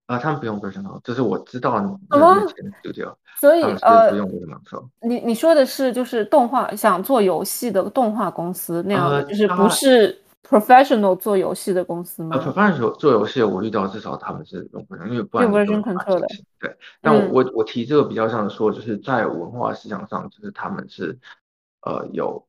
[0.08, 1.78] 啊，他们不用 version control，就是我知道。
[1.78, 2.48] 什么？
[3.40, 4.88] 所以呃，不用 version control。
[5.02, 10.20] 你你说的是就是动画想做游戏的动画公司那样的，就是不是。
[10.44, 12.36] professional 做游戏的公司吗？
[12.36, 16.28] 呃，professional 做游戏，我遇到至少他们是用 version，因为不然用 version control 的。
[16.60, 21.18] 对，但我我提这个比较像说，就是在文化思想上，就是他们是
[21.84, 22.46] 呃有，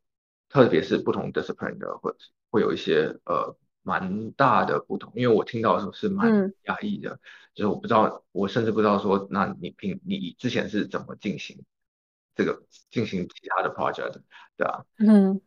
[0.55, 2.17] 特别是不同 discipline 的，或者
[2.49, 5.13] 会有一些呃蛮大的不同。
[5.17, 7.19] 因为我听到的时候是蛮压抑的，
[7.55, 11.61] 就是我不知道，我甚至不知道说，那你平你之前是怎么进行
[12.37, 14.13] 这个进行其他的 project，
[14.57, 14.85] 对吧？
[14.99, 15.41] 嗯。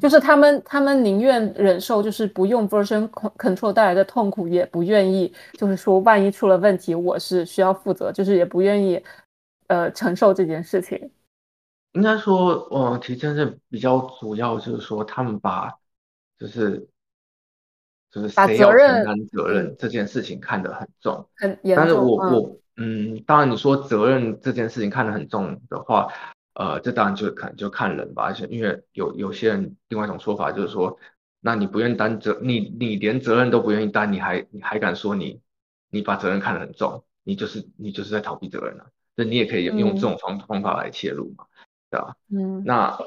[0.00, 9.02] 就是他们，他们宁愿忍受就是不用 version control 带来的痛苦，也不愿意就是说万一出了问题，我是需要负责，就是也不愿意
[9.68, 11.10] 呃承受这件事情。
[11.92, 15.72] 应该说，呃，其实是比较主要就是说，他们把
[16.38, 16.88] 就是
[18.10, 21.84] 就是谁要承担责任这件事情看得很重，很严重。
[21.84, 26.08] 但是我我嗯，当然你说责任这件事情看得很重的话。
[26.52, 30.98] 呃，这当然就可能就看人吧，而且因为有有些人另外一种说法就是说，
[31.38, 35.40] 那你不愿意担责，你你连责任都不愿意担，你还你还敢说你
[35.90, 41.46] 你把责任看得很重，你就是你就是在逃避责任啊，那你也可以用这种方方法来切入嘛，
[41.90, 42.16] 对吧？
[42.30, 42.98] 嗯，那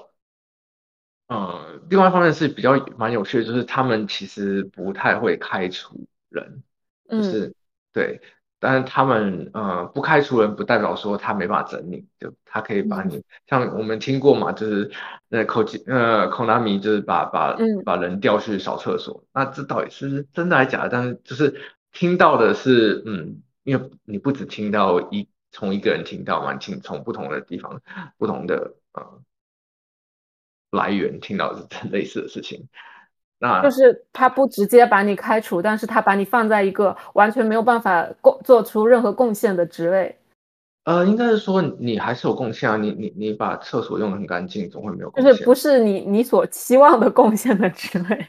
[1.27, 6.63] 呃，另外一方面是比较蛮有趣的，就是他们其实不太会开除人，
[7.09, 7.55] 就是
[7.91, 8.21] 对。
[8.59, 14.89] 但是他们呃不开除人，不代表说他没办法整你，就他可以把你像我们听过嘛，就是
[15.27, 20.89] 那口技呃口纳米就是把把把人调去扫厕所，那这到底是真的还是假的？
[20.89, 21.59] 但是就是
[21.91, 27.81] 听到的是嗯，因为你不只听到一从一个人听到嘛，听从不同的地方
[28.17, 29.21] 不同的呃
[30.71, 32.67] 来源听到是类似的事情。
[33.37, 40.17] 那就是他不直接把你开除，但是他把你放在一个完全没有办法贡做出任何贡献的职位。
[40.85, 45.31] 呃，应该是说你还是有贡献啊，你你你把厕所用的很干净，总会没有贡献。
[45.31, 48.27] 就是不是你你所期望的贡献的职位。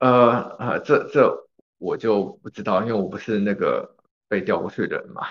[0.00, 3.94] 呃呃，这这我就不知道，因为我不是那个
[4.28, 5.22] 被调过去的人嘛。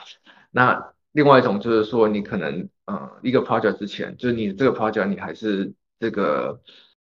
[0.51, 6.61] 那另外一种就是说，你可能呃一个 project 之前，就是你这个 project 你还是这个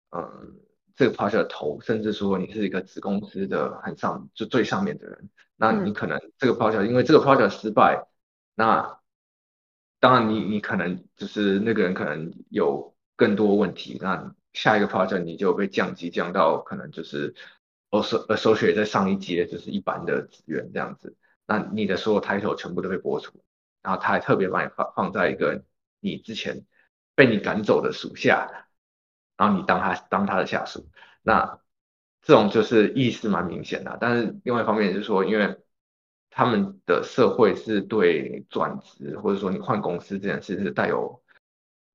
[0.10, 0.60] 嗯。
[0.95, 8.06] 这个 project 的头，甚至说你是一个子公司的很上就最上面的人，那你可能这个 project 因为这个 project 失败，
[8.53, 8.99] 那
[9.99, 17.34] 当然你你可能就是那个人可能有更多问题，那下一个 project 你就被降级降到可能就是
[17.89, 21.15] associate 在上一阶就是一般的职员这样子，
[21.47, 23.43] 那你的所有 title 全部都被剥除，
[23.83, 25.63] 然后他还特别把你放放在一个
[25.99, 26.65] 你之前
[27.13, 28.67] 被你赶走的属下。
[29.35, 30.87] 然后你当他当他的下属，
[31.23, 31.59] 那
[32.21, 33.97] 这种就是意思蛮明显的。
[33.99, 35.57] 但是另外一方面就是说，因为
[36.29, 41.23] 他们的社会是对转职或者说你换公司这件事是带有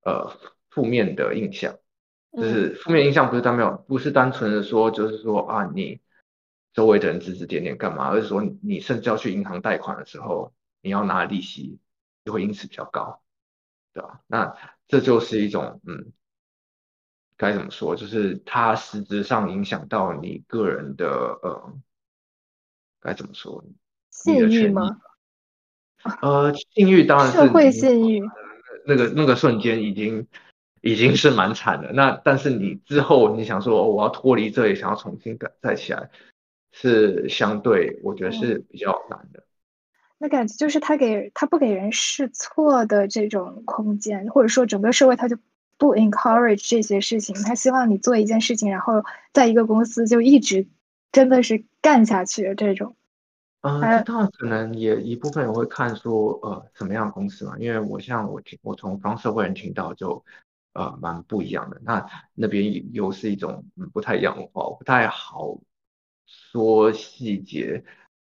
[0.04, 0.36] 呃
[0.68, 1.78] 负面的印象，
[2.32, 6.00] 就是负面印象不是单没有不是单纯的说就是说啊你
[6.72, 11.78] 周围的人指指点点干嘛，而是说你甚至要去银行贷款的时候，你要拿的利息
[12.24, 13.22] 就会因此比较高，
[13.92, 14.20] 对吧？
[14.26, 16.12] 那这就是一种嗯。
[17.40, 17.94] 该怎么说？
[17.94, 21.06] 就是它实质上影响到你个人的
[21.40, 21.72] 呃，
[22.98, 23.64] 该怎么说？
[24.10, 24.98] 信誉吗？
[26.20, 28.28] 呃，信誉当然是社会信誉。
[28.86, 30.26] 那个那个瞬间已经
[30.80, 31.92] 已经是蛮惨的。
[31.92, 36.10] 那但是你之后你想说我要脱离这里，想要重新改再起来，
[36.72, 39.44] 是相对我觉得是比较难的。
[40.18, 45.36] 那感觉就是他给他不给人试错的这种空间，或者说整个社会他就。
[45.80, 50.66] 不 encourage 这些事情，他希望你做一件事情，然后在一个公司就一直
[51.12, 52.96] 真的是干下去这种。
[53.60, 57.56] 嗯，当然可能也一部分人会看说，呃，什么样的公司嘛？
[57.60, 60.24] 因为我像我听我从方社会人听到就，
[60.72, 61.80] 呃，蛮不一样的。
[61.84, 62.04] 那
[62.34, 65.56] 那边又是一种不太一样的话，我不太好
[66.26, 67.84] 说细节，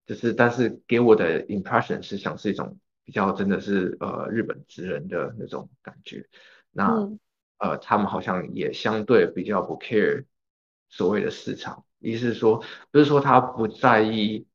[0.05, 6.27] 就是但是给我的 impression 是像是一种比较真的是呃日本职人的那种感觉。
[6.71, 7.09] 那
[7.57, 10.25] 呃，他们好像也相对比较不 care
[10.89, 14.45] 所谓的市场，意思是说，不是说他不在意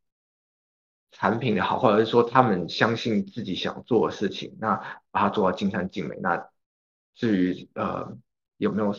[1.11, 4.76] 产品的好或者是说他们相信自己想做的事情，那
[5.11, 6.18] 把它做到尽善尽美。
[6.20, 6.51] 那
[7.14, 8.18] 至于呃
[8.59, 8.94] 有没有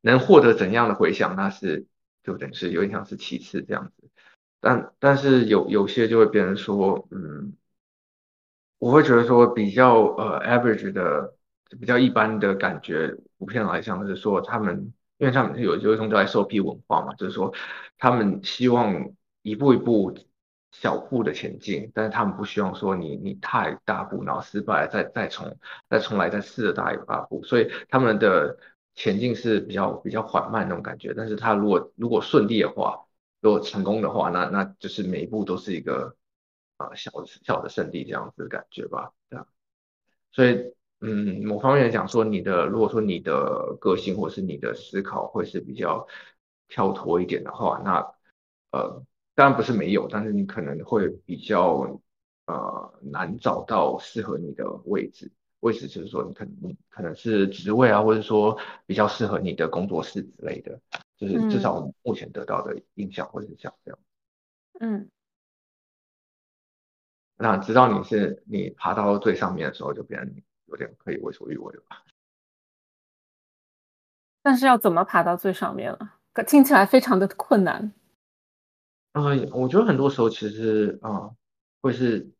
[0.00, 1.86] 能获得怎样的回响，那是
[2.24, 4.05] 就等于是有点像是其次这样子。
[4.66, 7.52] 但但是有有些就会变成说，嗯，
[8.78, 11.36] 我会觉得说比较呃 average 的
[11.78, 17.54] 比较一般的感觉，普遍来讲是说他们，因为他们有有一种叫 SOP 文化嘛，就是说
[17.96, 19.12] 他们希望
[19.42, 20.12] 一步一步
[20.72, 25.56] 小步的前进，但是他们不希望说你你太大步，然后失败再再重
[25.88, 28.58] 再重来再试着大一大步，所以他们的
[28.96, 31.14] 前进是比较比较缓慢那种感觉。
[31.16, 33.05] 但是他如果如果顺利的话，
[33.46, 36.16] 如果成功的话，那那就是每一步都是一个。
[36.78, 39.48] 啊，小小的胜利这样子的感觉吧，这样，
[40.30, 46.06] 所以，嗯，某方面来讲说，你的如果说你的个性或是你的思考会是比较
[46.68, 48.00] 跳脱一点的话，那，
[48.72, 49.02] 呃，
[49.34, 51.98] 当然不是没有，但是你可能会比较
[52.44, 60.78] 呃难找到适合你的位置，位置就是说你可能可能是职位啊，或者说比较适合你的工作室之类的，
[61.16, 63.98] 就是至少目前得到的印象或者是像这样，
[64.80, 65.10] 嗯。
[67.38, 72.02] 那直到你是你爬到最上面的时候，就变成有点可以为所欲为了吧？
[74.42, 76.14] 但是要怎么爬到最上面了？
[76.46, 77.92] 听起来非常的困难。
[79.12, 81.30] 嗯，我觉得很多时候其实啊，
[81.80, 82.30] 会是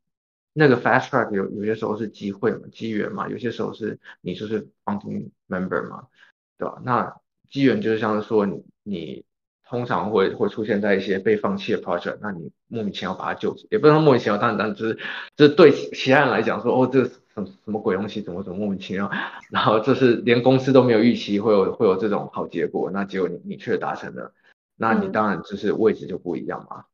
[0.52, 6.08] 那个 fast track 有有些时候是机会嘛，机缘嘛，有些时候是你就是 founding member 嘛，
[6.56, 6.80] 对吧？
[6.84, 7.20] 那
[7.50, 8.46] 机缘就是像是说
[8.82, 9.24] 你。
[9.68, 14.96] 通常会会出现在一些被放弃的 project，那你莫名其妙把它救，也不能说莫名其妙，但但就是
[15.34, 19.10] 就是对其他人来讲说，哦，这什么什么鬼东西，怎么怎么莫名其妙，
[19.50, 24.32] 然后就是连公司都没有预期会有会有这种好结果，那结果你你却达成了，
[24.76, 26.84] 那你当然就是位置就不一样嘛。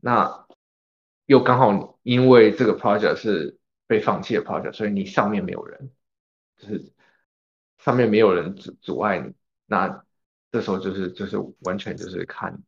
[0.00, 0.46] 那
[1.26, 5.90] 又刚好因为这个 project 是被放弃的 project，所以你上面没有人，
[6.58, 6.92] 就是
[7.78, 9.32] 上面没有人阻阻碍你，
[9.66, 10.04] 那。
[10.52, 12.62] 这时候就是就是完全就是看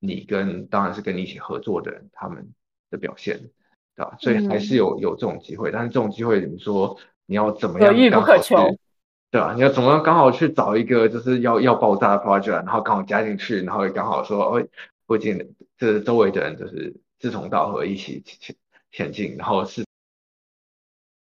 [0.00, 2.52] 你跟当然是跟你一起合作的人他们
[2.90, 3.38] 的表现，
[3.94, 4.16] 对吧？
[4.18, 8.52] 所以还是有有这种机会，但是这种机会你说你要怎么样刚好去，
[9.30, 9.54] 对吧？
[9.54, 14.66] 你要怎么样刚好去找一个就是要要爆炸的 project，然后刚好加进去，然后也刚好说哦
[15.06, 18.56] 附近这周围的人就是志同道合一起前
[18.90, 19.84] 前进，然后是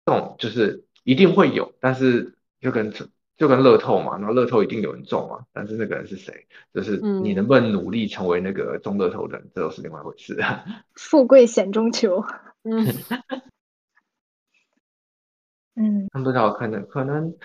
[0.08, 2.92] 这种就是一定会有，但是就跟。
[3.38, 10.40] 就跟乐透嘛，然后乐透一定有人中嘛，但是那个人是谁，就是你能不能努力成为那个中乐透的人，这都是另外一回事。
[10.96, 12.26] 富贵险中求，
[12.64, 12.88] 嗯
[15.76, 17.36] 嗯，他们都叫可能可能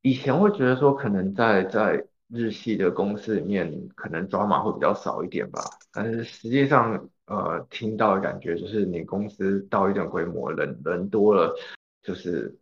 [0.00, 5.60] 以前会觉得说，可能在在日系的公司里面，可能抓马会比较少一点吧，
[5.92, 11.54] 但是实际上，呃，听到的感觉就是你公司到一定规模，人人多了，
[12.02, 12.56] 就是。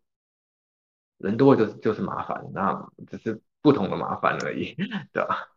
[1.18, 4.74] 人多就是就是麻烦，那只是不同的麻烦而已，
[5.12, 5.48] 对吧？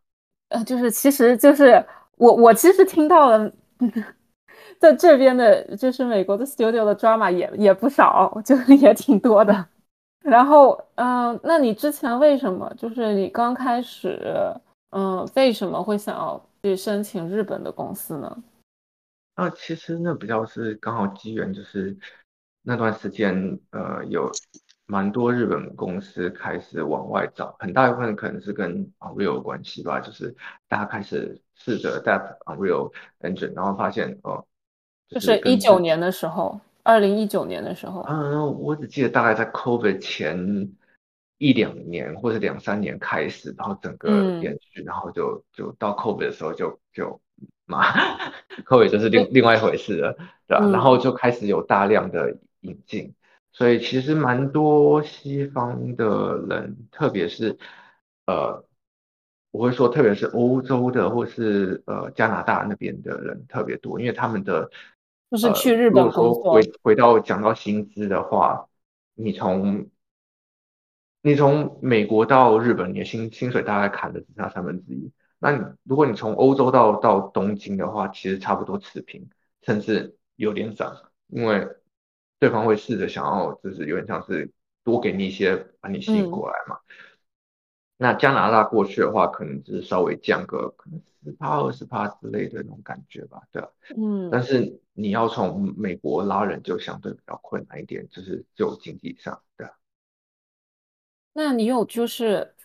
[0.49, 1.83] 呃，就是其实就是
[2.17, 3.51] 我我其实听到了，
[4.79, 9.67] 在这边的，就是美国的 studio 的 drama 也也不少，就也挺多的。
[10.23, 14.19] 然后，嗯，那你之前为什么就是你刚开始，
[14.89, 18.43] 嗯，为什么会想要去申请日本的公司呢？
[19.35, 21.97] 啊，其实那比较是刚好机缘，就是
[22.63, 24.29] 那段时间，呃，有。
[24.91, 30.35] 蛮多日本公司开始往外找，很大一部分可能是跟 Unreal 有关系吧，就是
[30.67, 34.45] 大家开始试着带 Unreal Engine，然后发现哦，
[35.07, 40.69] 就是一九年的时候，二零一九年的时候，嗯，我只记得大概在 COVID 前
[41.37, 44.09] 一两年或者两三年开始，然后整个
[44.41, 47.21] 延续，然后就就到 COVID 的时候就就
[47.65, 47.85] 嘛
[48.65, 50.17] ，COVID 就是另另外一回事了，
[50.49, 50.69] 对吧？
[50.69, 53.13] 然后就开始有大量的引进。
[53.61, 57.55] 所以其实蛮多西方的人，特别是
[58.25, 58.65] 呃，
[59.51, 64.71] 我会说，特别是欧洲的或是呃加拿大那边的人特别多，因为他们的
[65.29, 66.53] 就是去日本工作。
[66.53, 68.67] 回回到讲到薪资的话，
[69.13, 69.91] 你从
[71.21, 75.11] 你从美国到日本，你的薪薪水大概砍的只差三分之一。
[75.37, 79.29] 那你如果你从欧洲到到东京的话，其实差不多持平，
[79.61, 80.97] 甚至有点涨，
[81.27, 81.67] 因为。
[82.41, 84.51] 对方会试着想要，就是有点像是
[84.83, 86.79] 多给你一些，把你吸引过来嘛。
[87.97, 93.69] 那加拿大过去的话，可能只是稍微降个可能十趴、二十趴之类的那种感觉吧，对吧？
[93.95, 94.27] 嗯。
[94.31, 99.67] 但是你要从美国拉人就相对比较困难一点，就是就经济上，对。
[101.33, 102.55] 那你有就是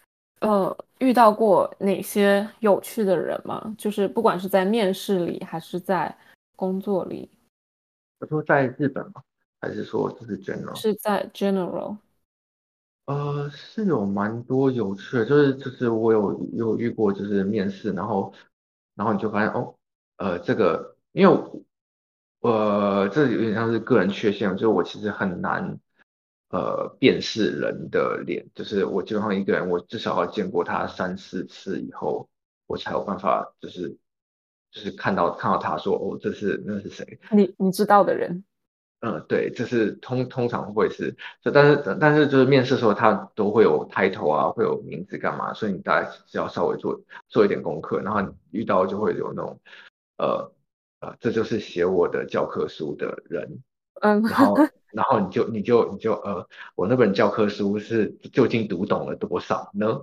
[0.40, 3.74] 呃遇到过哪些有趣的人吗？
[3.76, 6.16] 就是不管是在面试里还是在
[6.56, 7.30] 工作里。
[8.20, 9.22] 我说在日本嘛。
[9.60, 10.74] 还是说这是 general？
[10.74, 11.98] 是在 general。
[13.06, 18.34] 呃，是有蛮多有趣的，就是就是我有有遇过，就是面试，然后
[18.96, 19.76] 然后你就发现哦，
[20.16, 21.38] 呃，这个因为
[22.40, 25.78] 呃，这有点像是个人缺陷，就是我其实很难
[26.50, 32.28] 呃辨识人的脸，就是我基本上一个人，我至少要见过他三四次以后，
[32.66, 33.96] 我才有办法，就是
[34.72, 37.20] 就是看到看到他说哦，这是那是谁？
[37.30, 38.42] 你你知道的人。
[39.00, 49.60] 嗯，对，这是通通常会是，就但是但是就是面试的时候，他都会有 title 啊，会有名字干嘛，所以你大概只要稍微做做一点功课，然后你遇到就会有那种，
[50.16, 50.50] 呃
[51.00, 53.62] 呃，这就是写我的教科书的人，
[54.00, 54.56] 嗯，然后
[54.92, 60.00] 然后你就你就你就呃，我那本教科书是究竟读懂了多少呢？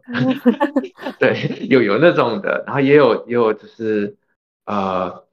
[1.19, 4.15] 对，有有那种的，然后也有也有就是
[4.65, 5.23] 呃。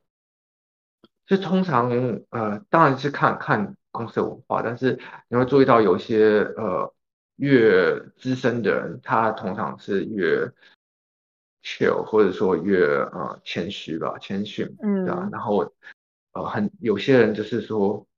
[1.30, 1.88] 就通常
[2.30, 6.92] 呃，当然是看看公司的文化，但是你会注意到有些呃
[7.36, 10.52] 越资深的人，他通常是越
[11.62, 15.28] chill，或者说越呃谦虚吧，谦逊，嗯，对吧？
[15.30, 15.72] 然后
[16.32, 18.08] 呃很有些人就是说，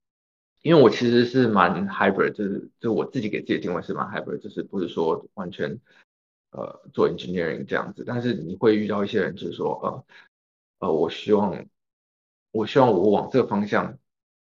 [0.63, 5.79] 因为我其实是蛮 hybrid，就是就我自己给自己定位是蛮 hybrid，就是不是说完全
[6.49, 11.63] 呃做 engineering 这样子，但是你会遇到一些人就是说呃呃我希望。
[12.53, 13.97] 我希望我往这个方向，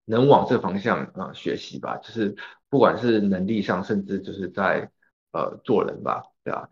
[0.04, 2.36] 能往这个方向啊学习吧，就是
[2.70, 4.92] 不管是能力上，甚至就是在
[5.32, 6.70] 呃做人吧，对吧？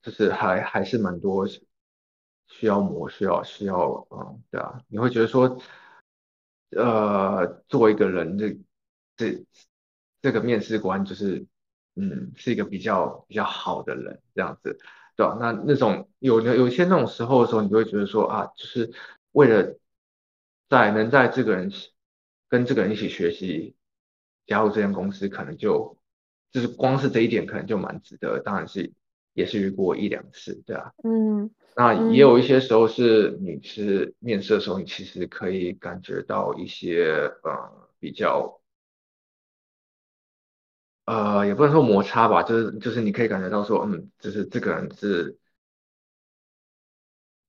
[0.00, 5.58] 就是还还是蛮多需要磨，需要需要嗯，对啊，你会觉得说，
[6.70, 8.58] 呃，做一个人这
[9.14, 9.44] 这
[10.22, 11.46] 这个面试官就是
[11.96, 14.78] 嗯是一个比较比较好的人这样子，
[15.16, 15.36] 对吧？
[15.38, 18.90] 那那种有有有些那种时候的时候，你就会觉得说啊，就是
[19.32, 19.78] 为了。
[20.68, 21.72] 在能在这个人
[22.48, 23.74] 跟这个人一起学习，
[24.46, 25.98] 加入这间公司，可能就
[26.52, 28.38] 就是光是这一点，可能就蛮值得。
[28.40, 28.92] 当然是
[29.32, 30.92] 也是遇过一两次，对啊。
[31.04, 31.50] 嗯。
[31.76, 38.60] 那也有一些时候是你是面试的时候，你其实可以感觉到一些呃比较
[41.06, 45.38] 呃也不能说摩擦吧，就是就是你可以感觉到说，嗯，就是这个人是。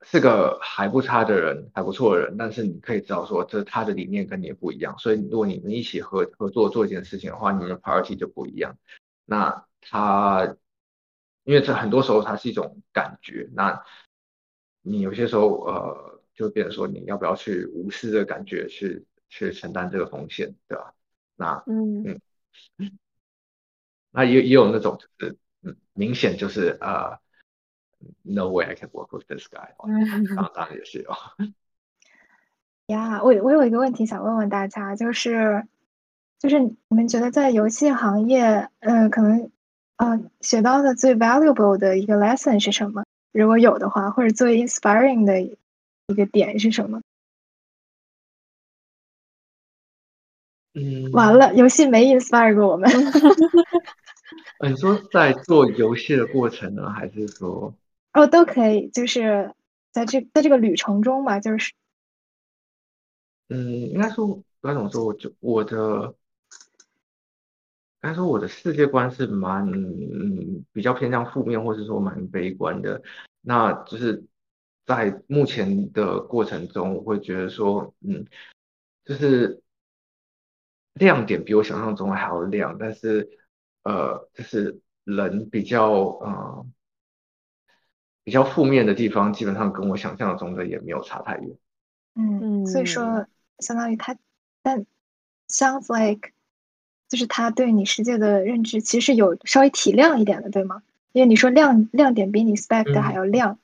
[0.01, 8.77] 是个还不差的人，还不错的人，但是你可以知道说，这他的理念跟你不一样，所以如果你们一起合合作做一件事情的话，你们的 priority 就不一样。
[9.25, 10.55] 那他，
[11.43, 13.83] 因为这很多时候它是一种感觉，那
[14.81, 20.93] 你有些时候呃，就变成说你要不要去无视这个感觉，去去承担这个风险，对吧？
[21.35, 22.21] 那嗯嗯，
[24.11, 27.19] 那也也有那种就是嗯，明显就是呃。
[28.23, 29.73] No way I can work with this guy。
[30.53, 31.11] 当然也是有。
[32.87, 35.67] 呀，我我有一个问题想问问大家，就是
[36.39, 39.51] 就是你们觉得在游戏行业，嗯，可能
[39.97, 43.03] 呃学到的最 valuable 的一个 lesson 是什么？
[43.31, 47.01] 如果有的话，或者最 inspiring 的一个点是什么？
[50.73, 52.89] 嗯，完了，游戏没 inspire 过我们。
[54.67, 57.73] 你说在做游戏的过程呢，还是说？
[58.11, 59.53] 哦，都可以，就是
[59.91, 61.73] 在这在这个旅程中嘛，就是，
[63.49, 65.05] 嗯，应该说该怎么说？
[65.05, 66.15] 我就我的，
[68.01, 73.01] 应该说我的世界观是蛮嗯比较偏向负面，或者说蛮悲观的。
[73.41, 74.25] 那就是
[74.87, 78.25] 在目前的过程中，我会觉得说，嗯，
[79.05, 79.61] 就是
[80.93, 83.29] 亮点比我想象中还要亮，但是
[83.83, 86.65] 呃，就是人比较呃。
[88.29, 91.49] 比较负面的地方，基本上跟我想象中的也没有差太远。
[92.13, 93.25] 嗯，所以说，
[93.57, 94.15] 相当于他，
[94.61, 94.85] 但
[95.47, 96.29] sounds like，
[97.07, 100.83] 就是他对你世界的认知其实有稍微体亮一点的，对吗？
[101.11, 103.57] 因为你说亮亮点比你 expect 还要亮，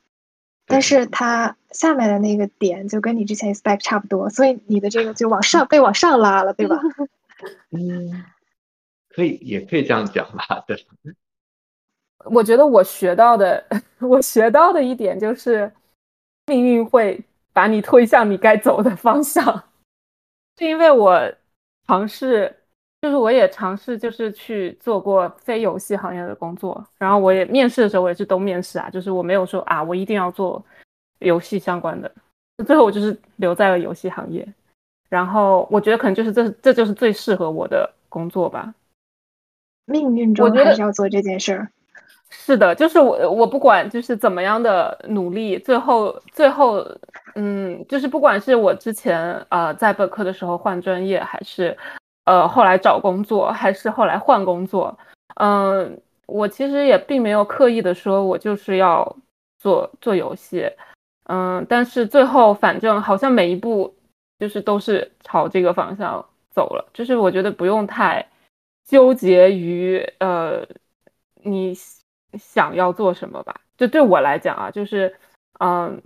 [0.65, 6.79] 但是他下面的那个点就跟你之前 expect 差不多，所以你的这个就往上被往上拉了，对吧？
[7.69, 8.25] 嗯，
[9.09, 10.83] 可以，也可以这样讲吧，对。
[12.25, 13.63] 我觉得我学到的，
[13.99, 15.71] 我学到的一点就是，
[16.47, 17.19] 命运会
[17.53, 19.43] 把你推向你该走的方向。
[20.57, 21.21] 是因为我
[21.87, 22.55] 尝试，
[23.01, 26.85] 就是我也尝试，就是去做过非游戏行业的工作。
[26.97, 30.63] 然后我也面试的时候，我也是都面试啊，就是我没有说啊，我一定要做
[31.19, 32.11] 游戏相关的。
[32.65, 34.47] 最后我就是留在了游戏行业。
[35.09, 38.73] 然后我觉得可能就是这，这就是最适合我的工作吧。
[39.85, 41.69] 命运中还是要做这件事儿。
[42.37, 46.85] 是的，就是我，我不管就是怎么样的努力，最后最后，
[47.33, 51.75] 嗯，就是不管是我之前呃在本科的时候换专业，还是
[52.25, 54.95] 呃后来找工作，还是后来换工作，
[55.35, 59.15] 嗯，我其实也并没有刻意的说我就是要
[59.57, 60.69] 做做游戏，
[61.23, 63.91] 嗯，但是最后反正好像每一步
[64.37, 66.87] 就是都是朝这个方向走了。
[66.93, 68.23] 就是我觉得不用太
[68.87, 70.63] 纠结于呃
[71.41, 71.73] 你
[72.37, 73.55] 想要做什么吧。
[73.77, 75.13] 就对我来讲啊，就是
[75.59, 76.01] 嗯，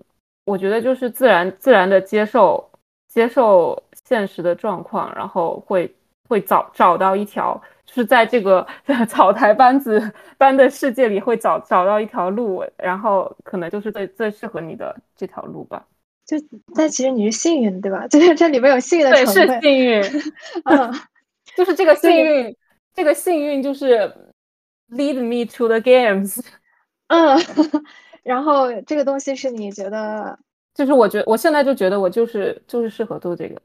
[0.45, 2.71] 我觉得就是自然自然的接受
[3.07, 5.93] 接受现实的状况，然后会
[6.27, 7.61] 会找找到一条。
[7.85, 8.67] 就是在这个
[9.09, 15.83] 草台班子般的世界里，会找找到一条路，然后可能就是最最适合你的这条路吧。
[16.23, 16.37] 就
[16.75, 18.05] 但其实你是幸运，对吧？
[18.09, 19.47] 就是这里面有幸运的成分。
[19.47, 20.03] 对，是幸运。
[20.65, 20.93] 嗯，
[21.55, 22.55] 就是这个幸运，
[22.93, 24.15] 这个幸运就是
[24.91, 26.41] lead me to the games。
[27.07, 27.37] 嗯，
[28.23, 30.37] 然后这个东西是你觉得，
[30.75, 33.61] 就是我觉我现在就觉得我就是就是适合做这个。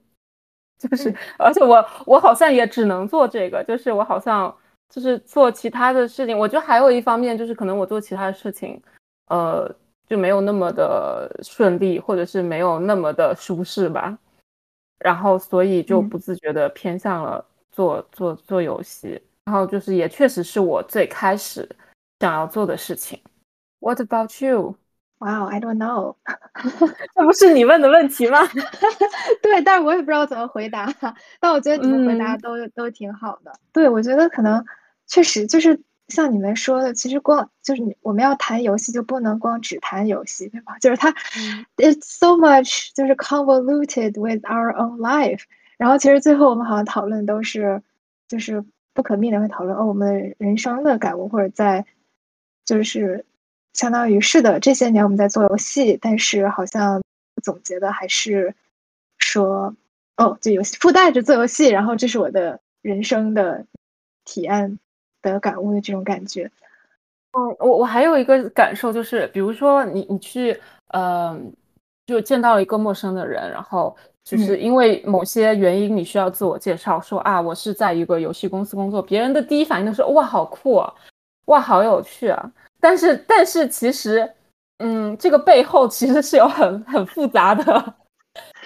[0.78, 4.54] 就是，而且我我好像也只能做这个，就是我好像
[4.90, 6.36] 就是做其他的事情。
[6.36, 8.80] 我觉得还有一方面就是，可能我做其他的事情，
[9.28, 9.70] 呃，
[10.08, 14.18] 就没有那么的顺利，或者是没有那么的舒适吧。
[14.98, 19.20] 然后，所以就不自觉的偏向了做做做游戏。
[19.44, 21.68] 然后，就是也确实是我最开始
[22.20, 23.20] 想要做的事情。
[23.80, 24.76] What about you?
[25.18, 26.16] Wow, I don't know，
[27.14, 28.40] 这不是你问的问题吗？
[29.40, 30.92] 对，但是我也不知道怎么回答。
[31.40, 33.52] 但我觉得你们回答都都挺好的。
[33.72, 34.64] 对，我觉得可能
[35.06, 40.76] 确实就是像你们说的，其实光就是你我们要谈游戏，就不能光只谈游戏，对吧？
[40.80, 41.12] 就是它
[41.76, 45.42] ，it's so much 就是 convoluted with our own life。
[45.78, 47.82] 然后其实最后我们好像讨论都是
[48.28, 48.62] 就是
[48.94, 51.84] 不可避免会讨论哦，我们人生的感悟，或者在
[52.64, 53.26] 就是。
[53.74, 57.02] 相当于是的，这些年我们在做游戏，但是好像
[57.42, 58.54] 总结的还是
[59.18, 59.74] 说，
[60.16, 63.66] 哦，这游戏附带着做游戏，然后这是我的人生的
[64.24, 64.78] 体验
[65.22, 66.48] 的感悟的这种感觉。
[67.32, 70.56] 嗯，我我还有一个感受就是，比如说你你去，
[70.90, 71.36] 呃，
[72.06, 80.94] 就见到一个陌生的人，然后就是因为某些原因你需要自我介绍，说啊，我是在一个游戏公司工作，别人的第一反应都是哇，好酷，啊，
[81.44, 82.52] 哇，好有趣啊。
[82.80, 84.28] 但是，但是其实，
[84.78, 87.94] 嗯，这个背后其实是有很很复杂的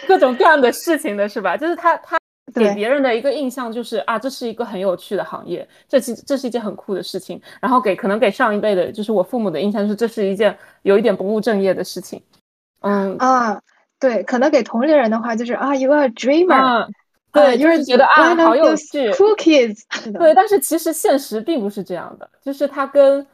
[0.06, 1.56] 各种各样的事情的，是吧？
[1.56, 2.18] 就是他他
[2.54, 7.40] 给别人的一个印象就是啊，这是一个很有趣的行业，这是这是一件很酷的事情。
[7.60, 12.22] 然后给可能给上一辈的，就是我父母的印象是这是一件有一点不务正业的事情。
[12.80, 13.60] 嗯啊，
[14.00, 16.88] 对，可能给同龄人的话就是啊，一个 dreamer，
[17.32, 19.82] 对，就是觉得啊，好有趣，cool kids。
[20.18, 23.26] 对，但是其实现实并不是这样的，就是他跟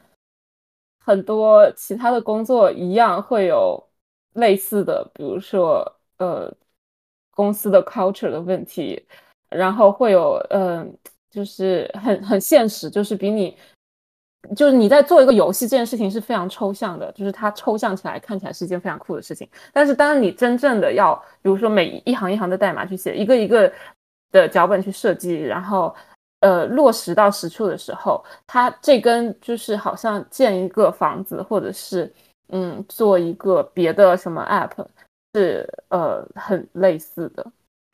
[1.03, 3.81] 很多其他的工作一样会有
[4.33, 5.85] 类似的，比如说
[6.17, 6.51] 呃
[7.31, 9.05] 公司的 culture 的问题，
[9.49, 10.97] 然后会有嗯
[11.29, 13.55] 就是很很现实，就是比你
[14.55, 23.71] 就是你在做一个游戏这件事情是非常抽象的，就是它抽象起来看起来是一件非常酷的事情，但是当你真正的要比如说每一行一行的代码去写，一个一个
[24.31, 25.95] 的脚本去设计，然后。
[26.41, 32.13] 呃，落实到实处的时候，它这跟就是好像建一个房子，或者是
[32.49, 34.85] 嗯做一个别的什么 app
[35.33, 37.43] 是呃很类似的，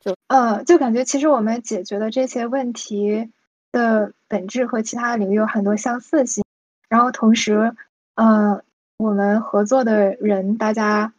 [0.03, 3.31] 就呃就感觉其实我们解决的这些问题
[3.71, 6.43] 的本质和其他领域有很多相似性，
[6.89, 7.75] 然后同时
[8.15, 8.61] 呃
[8.97, 11.13] 我们合作的人大家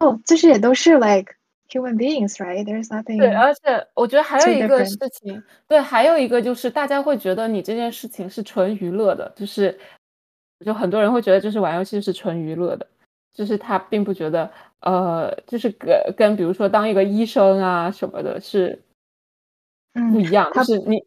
[0.00, 1.34] 哦，就是也都是 like。
[1.72, 2.66] human beings, right?
[2.66, 3.16] There's nothing.
[3.16, 9.78] 对，而且我觉得还有一个事情，对，还有一个就是大家会觉得你这件事情是纯娱乐的，就是
[10.66, 12.86] 就很多人会觉得就是玩游戏是纯娱乐的，
[13.32, 18.78] 就是他并不觉得呃，就是跟跟比如说当一个医生啊什么的是
[19.94, 21.02] 不一样，就是你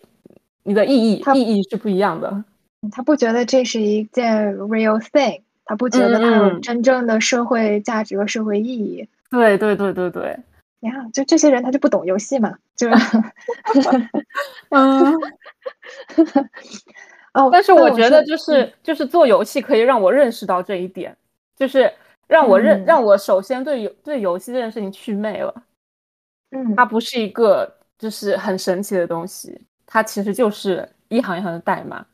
[0.65, 2.43] 你的意义意义是不一样的。
[2.91, 9.07] 他不觉得这是一件 real thing，他不觉得它有真正的社会价值和社会意义。
[9.29, 10.37] 对对对对对。
[10.81, 12.87] 呀，就这些人他就不懂游戏嘛，就，
[14.69, 15.15] 嗯，
[17.33, 21.15] 哦，但是我觉得就是就是做游戏可以让我认识到这一点，
[21.55, 21.91] 就是
[22.27, 25.63] 让我认让我首先对游对游戏这件事情祛魅了，
[26.51, 29.59] 嗯，它不是一个就是很神奇的东西，
[29.95, 32.05] 它其实就是一行一行的代码，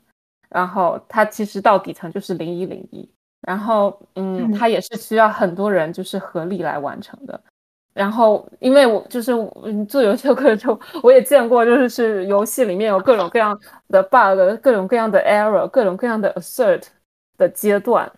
[0.50, 3.10] 然后它其实到底层就是零一零一，
[3.42, 7.42] 然后嗯，它也是需要很多人就是合力来完成的。
[7.92, 9.32] 然后，因为我就是
[9.64, 13.60] 嗯做游戏的过程中，我也见过，就是是游戏里面有各种各样
[13.90, 16.84] 的 bug，各种各样的 error，各种各样的 assert
[17.36, 18.12] 的阶段。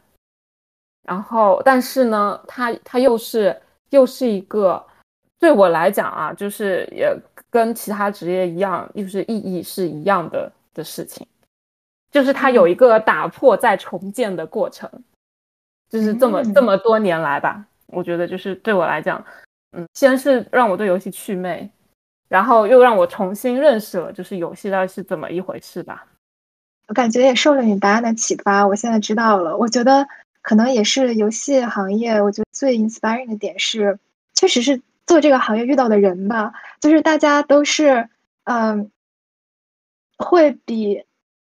[1.08, 3.58] 然后，但是呢，它它又是
[3.92, 4.86] 又是一个
[5.40, 7.16] 对我来讲啊，就是也
[7.54, 11.28] 跟其他职业一样，就是意义是一样的的事情，
[12.10, 14.90] 就是它有一个打破再重建的过程，
[15.88, 19.24] 就是这么这么多年来吧，我觉得就是对我来讲。
[19.74, 21.70] 嗯，先是让我对游戏祛魅，
[22.28, 26.08] 然后又让我重新认识了就是游戏到底是怎么一回事吧。
[26.88, 29.56] 我感觉也受了你答案的启发，我现在知道了。
[29.56, 30.08] 我觉得
[30.42, 34.00] 可能也是游戏行业，我觉得最 inspiring 的点是，
[34.34, 38.10] 确实是做这个行业遇到的人吧，就是大家都是
[38.46, 38.92] 嗯，
[40.18, 41.06] 会比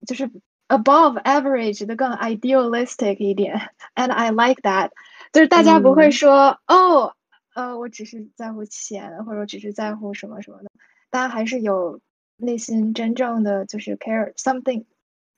[0.07, 0.29] 就是
[0.67, 4.91] above average 的更 idealistic 一点，and I like that。
[5.31, 7.15] 就是大家不会说哦，
[7.53, 10.69] 呃，我只是在乎钱，或者只是在乎什么什么的，
[11.09, 11.99] 大家还是有
[12.37, 14.85] 内心真正的就是 care something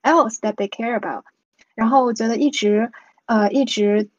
[0.04, 1.24] else that they care about。
[1.76, 2.92] 然后我觉得一直
[3.26, 4.10] 呃一直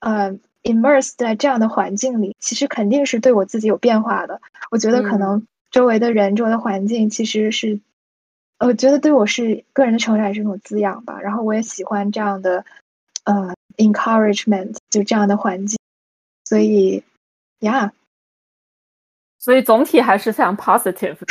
[0.00, 4.40] 呃 immerse 在这样的环境里，其实肯定是对我自己有变化的。
[4.70, 7.80] 我觉得可能周围的人、周围的环境其实是，
[8.58, 11.20] 我觉得对我是个人的成长是一种滋养吧。
[11.20, 12.64] 然后我也喜欢这样的
[13.24, 13.54] 呃。
[13.78, 15.78] encouragement 就这样的环境，
[16.44, 17.04] 所以
[17.60, 17.90] ，Yeah，
[19.38, 21.26] 所以总体还是非常 positive 的。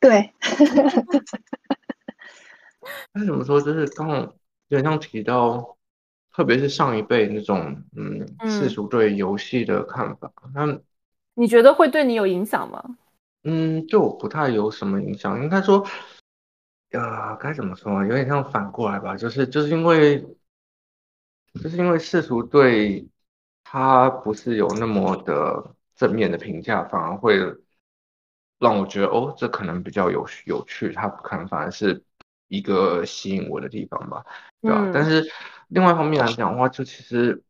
[0.00, 0.32] 对，
[3.12, 3.60] 那怎么说？
[3.60, 4.20] 就是刚刚
[4.68, 5.76] 有点像提到，
[6.32, 10.32] 特别是上一辈那种，嗯，世俗对游戏的看法。
[10.54, 10.78] 那
[11.34, 12.96] 你觉得会对你有影响吗？
[13.44, 15.42] 嗯，就不太有什么影响。
[15.42, 15.86] 应该说，
[16.92, 18.04] 呃，该怎么说？
[18.04, 20.26] 有点像反过来吧，就是就是因为。
[21.62, 23.06] 就是因为世俗对
[23.62, 27.36] 他不是有那么的正面的评价，反而会
[28.58, 32.02] 让我觉得哦，这可能比较有有趣，他可能反而是
[32.52, 34.24] 一个吸引我的地方吧，
[34.60, 34.90] 对吧？
[34.92, 35.26] 但是
[35.68, 37.42] 另外一方面来讲的话，就其实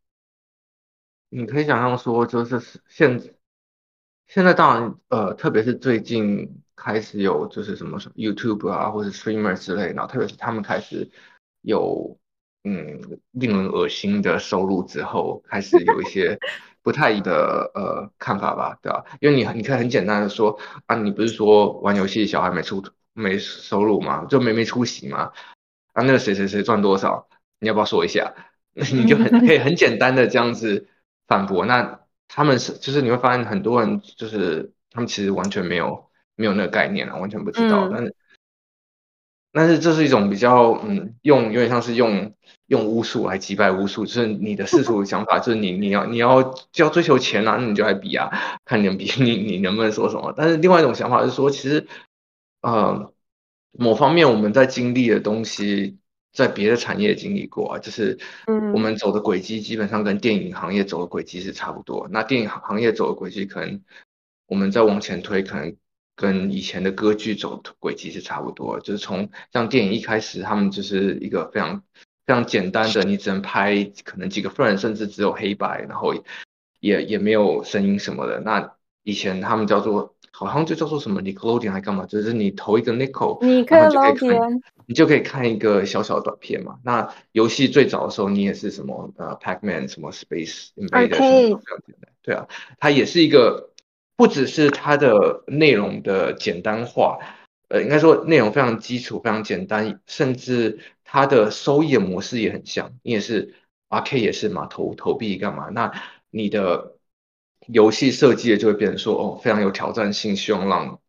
[1.29, 3.21] 你可以想象说，就是现
[4.29, 11.11] 现在当然呃，特别是最近开始有就是什么什么 YouTube 啊，或者 Streamer 之类，然后特别是他们开始
[11.63, 12.19] 有。
[12.65, 16.39] 嗯，令人恶心的收入之后，开始有一些
[16.81, 19.05] 不太的呃看法吧，对吧？
[19.21, 22.81] 因为你你可以很简单的说啊，你不是说玩游戏小孩没出
[23.13, 24.25] 没收入嘛？
[24.27, 25.33] 就没没出息嘛？
[25.93, 27.29] 啊，那个谁谁谁赚多少？
[27.61, 28.35] 你要不要说一下？
[28.73, 30.89] 你就很 可以很简单的这样子
[31.27, 31.67] 反驳。
[31.67, 38.15] 那他们是就是你会发现很多人就是他们其实完全没有没有那个概念啊，完全不知道，但是。
[39.55, 42.33] 但是这是一种比较，嗯，用有点像是用
[42.69, 46.43] 用巫术来击败巫术，就是你的世俗想法，就是你你要你要
[46.73, 48.31] 就要追求钱啊，那你就来比啊，
[48.65, 50.33] 看你能比你你能不能说什么。
[50.35, 51.87] 但是另外一种想法是说，其实，
[52.63, 53.13] 呃，
[53.71, 55.99] 某方面我们在经历的东西，
[56.33, 58.19] 在别的产业经历过啊，就是
[58.73, 62.09] 我们走的轨迹基本上跟电影行业走的轨迹是差不多。
[62.11, 63.83] 那电影行业走的轨迹，可能
[64.47, 65.77] 我们再往前推，可能。
[66.15, 71.83] 跟以前的歌剧走轨迹是差不多，就是从像电影一开始，他们就是一个非常
[72.27, 76.15] 非常简单的，你只能拍可能几个 frame，甚至只有黑白，然后
[76.81, 78.41] 也也没有声音什么的。
[78.41, 86.78] 那以前他们叫做好像就叫做什么 Nickelodeon 还干嘛，就是你投一个 nickel，然后就可以看，你就可以看一个小小的短片嘛。
[86.84, 91.59] 那游戏最早的时候，你也是什么呃 Pac-Man 什么 Space Invader，
[92.22, 92.47] 对啊，
[92.78, 93.70] 它也是一个。
[94.14, 97.18] 不只是它的内容的简单化，
[97.68, 102.93] 呃，应该说内容非常基础、非常简单，甚至它的收益的模式也很像。
[103.03, 103.55] 你也是
[103.88, 105.70] R K 也是嘛，投投币干嘛？
[105.70, 105.93] 那
[106.30, 106.99] 你的
[107.69, 111.01] 游戏设计的就会变成说，哦，非常有挑战性，希望让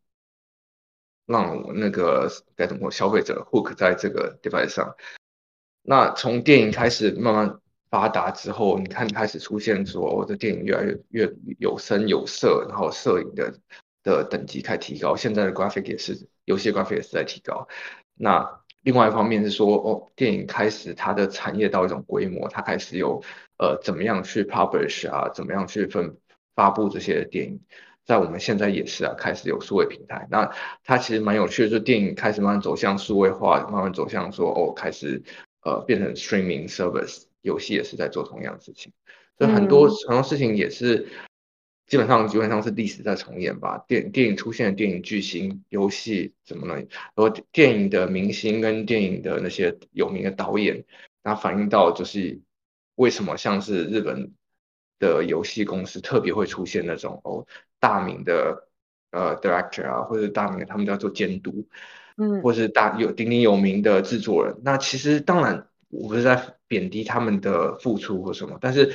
[1.26, 4.96] 让那个该怎么说，消费者 hook 在这个 device 上。
[5.82, 7.60] 那从电影开始慢慢。
[7.94, 13.54] 发达之后，你看开始出现说，我的电影越来越越有声有色，然后摄影的
[14.02, 15.16] 的等级开始提高。
[15.16, 17.68] 现在的 graphic 也是，游戏 graphic 也是在提高。
[18.16, 23.22] 那另外一方面是说，哦，电影开始它的产业到一种规模，它开始有
[23.60, 26.18] 呃怎么样去 publish 啊，怎么样去分
[26.56, 27.60] 发布这些电影，
[28.06, 30.28] 在我们现在也是啊，开始有数位平台。
[30.32, 30.52] 那
[30.84, 35.22] 它其实蛮有趣的，就电影开始慢慢走向数位化，慢慢走向说，哦，开始
[35.64, 37.24] 呃变成 streaming service。
[37.44, 38.94] 游戏也是在做同样的事情，
[39.38, 41.10] 所以很多很多事情也是
[41.88, 43.84] 基本上基本上是历史在重演吧。
[43.86, 46.76] 电电影出现的电影巨星，游戏怎么了？
[46.76, 50.86] 然后电影的明星跟电影的那些有名的导演，
[51.22, 52.40] 那反映到就是
[52.96, 54.32] 为什么像是日本
[55.04, 57.46] 的游戏公司特别会出现那种哦
[57.80, 58.68] 大名的
[59.12, 61.68] 呃 director 啊，或者大名的他们叫做监督，
[62.18, 64.56] 嗯，或是大有鼎鼎有名的制作人。
[64.64, 65.68] 那其实当然。
[65.96, 68.92] 我不是在贬低他们的付出或什么，但是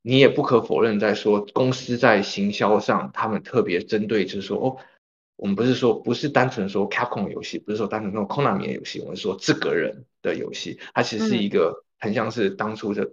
[0.00, 4.76] 你也不可否认，在说公司在行销上，他们特别针对，就是说，哦，
[5.36, 13.12] 我们不是说不是单纯说 Capcom 游戏，不是说单纯说 Konami 的游戏，我们说这个人的游戏，它其实是一个很像是当初的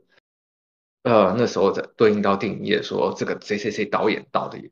[1.05, 4.71] 呃那时候的对应到电影业说这个谁谁谁导演到底，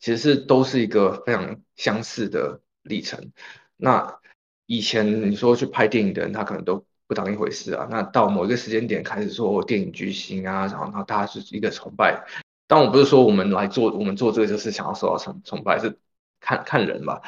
[0.00, 3.30] 其实是都是一个非常相似的历程。
[3.76, 4.18] 那
[4.64, 7.86] 以前你说去拍电影的人，他可能都不当一回事啊。
[7.90, 12.24] 那到某一个时间点开始说电影巨星啊，然后然后大家是一个崇拜。
[12.66, 15.98] 但我不是说我们来做，我们做这个就是想要受到崇崇拜，是
[16.40, 17.20] 看看人吧。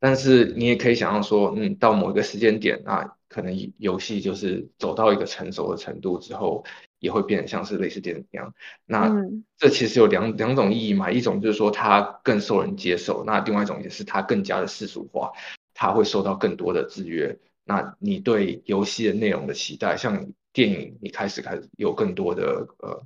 [0.00, 6.64] 但是你也可以想象说，嗯，到某一个时间点，那可能游戏就是走到一个成熟的程度之后，
[7.02, 8.54] 也会变得像是类似电影一样。
[8.86, 9.12] 那
[9.58, 15.32] 这其实有两两种意义嘛，一种就是说它更受人接受，那另外一种也是它更加的世俗化。
[15.74, 17.36] 它会受到更多的制约。
[17.64, 23.02] 那你对游戏的内容的期待，像电影，你开始开始有更多的呃，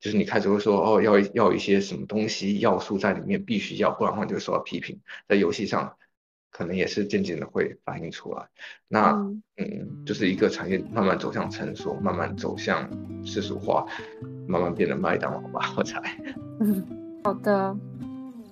[0.00, 5.00] 就是你开始会说哦，要要一些什么东西要素在里面，必须要，不然的话就会受到批评。
[5.28, 5.96] 在游戏上，
[6.52, 8.46] 可能也是渐渐的会反映出来。
[8.86, 9.10] 那
[9.56, 12.88] 嗯，就是一个产业慢慢走向成熟，慢慢走向
[13.24, 13.84] 世俗化，
[14.46, 16.00] 慢慢变得麦当劳吧，我猜。
[16.60, 16.86] 嗯，
[17.24, 17.74] 好的。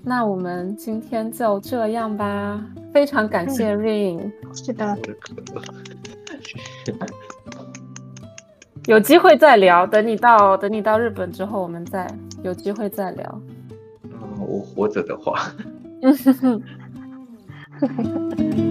[0.03, 4.33] 那我们今天就这样吧，非常感谢 Rain。
[4.55, 4.97] 是的，
[8.89, 9.87] 有机会再聊。
[9.87, 12.11] 等你到等你到日本之后，我们再
[12.43, 13.43] 有机会再聊。
[14.05, 15.53] 嗯，我活着的话。
[17.81, 18.70] 呵呵呵呵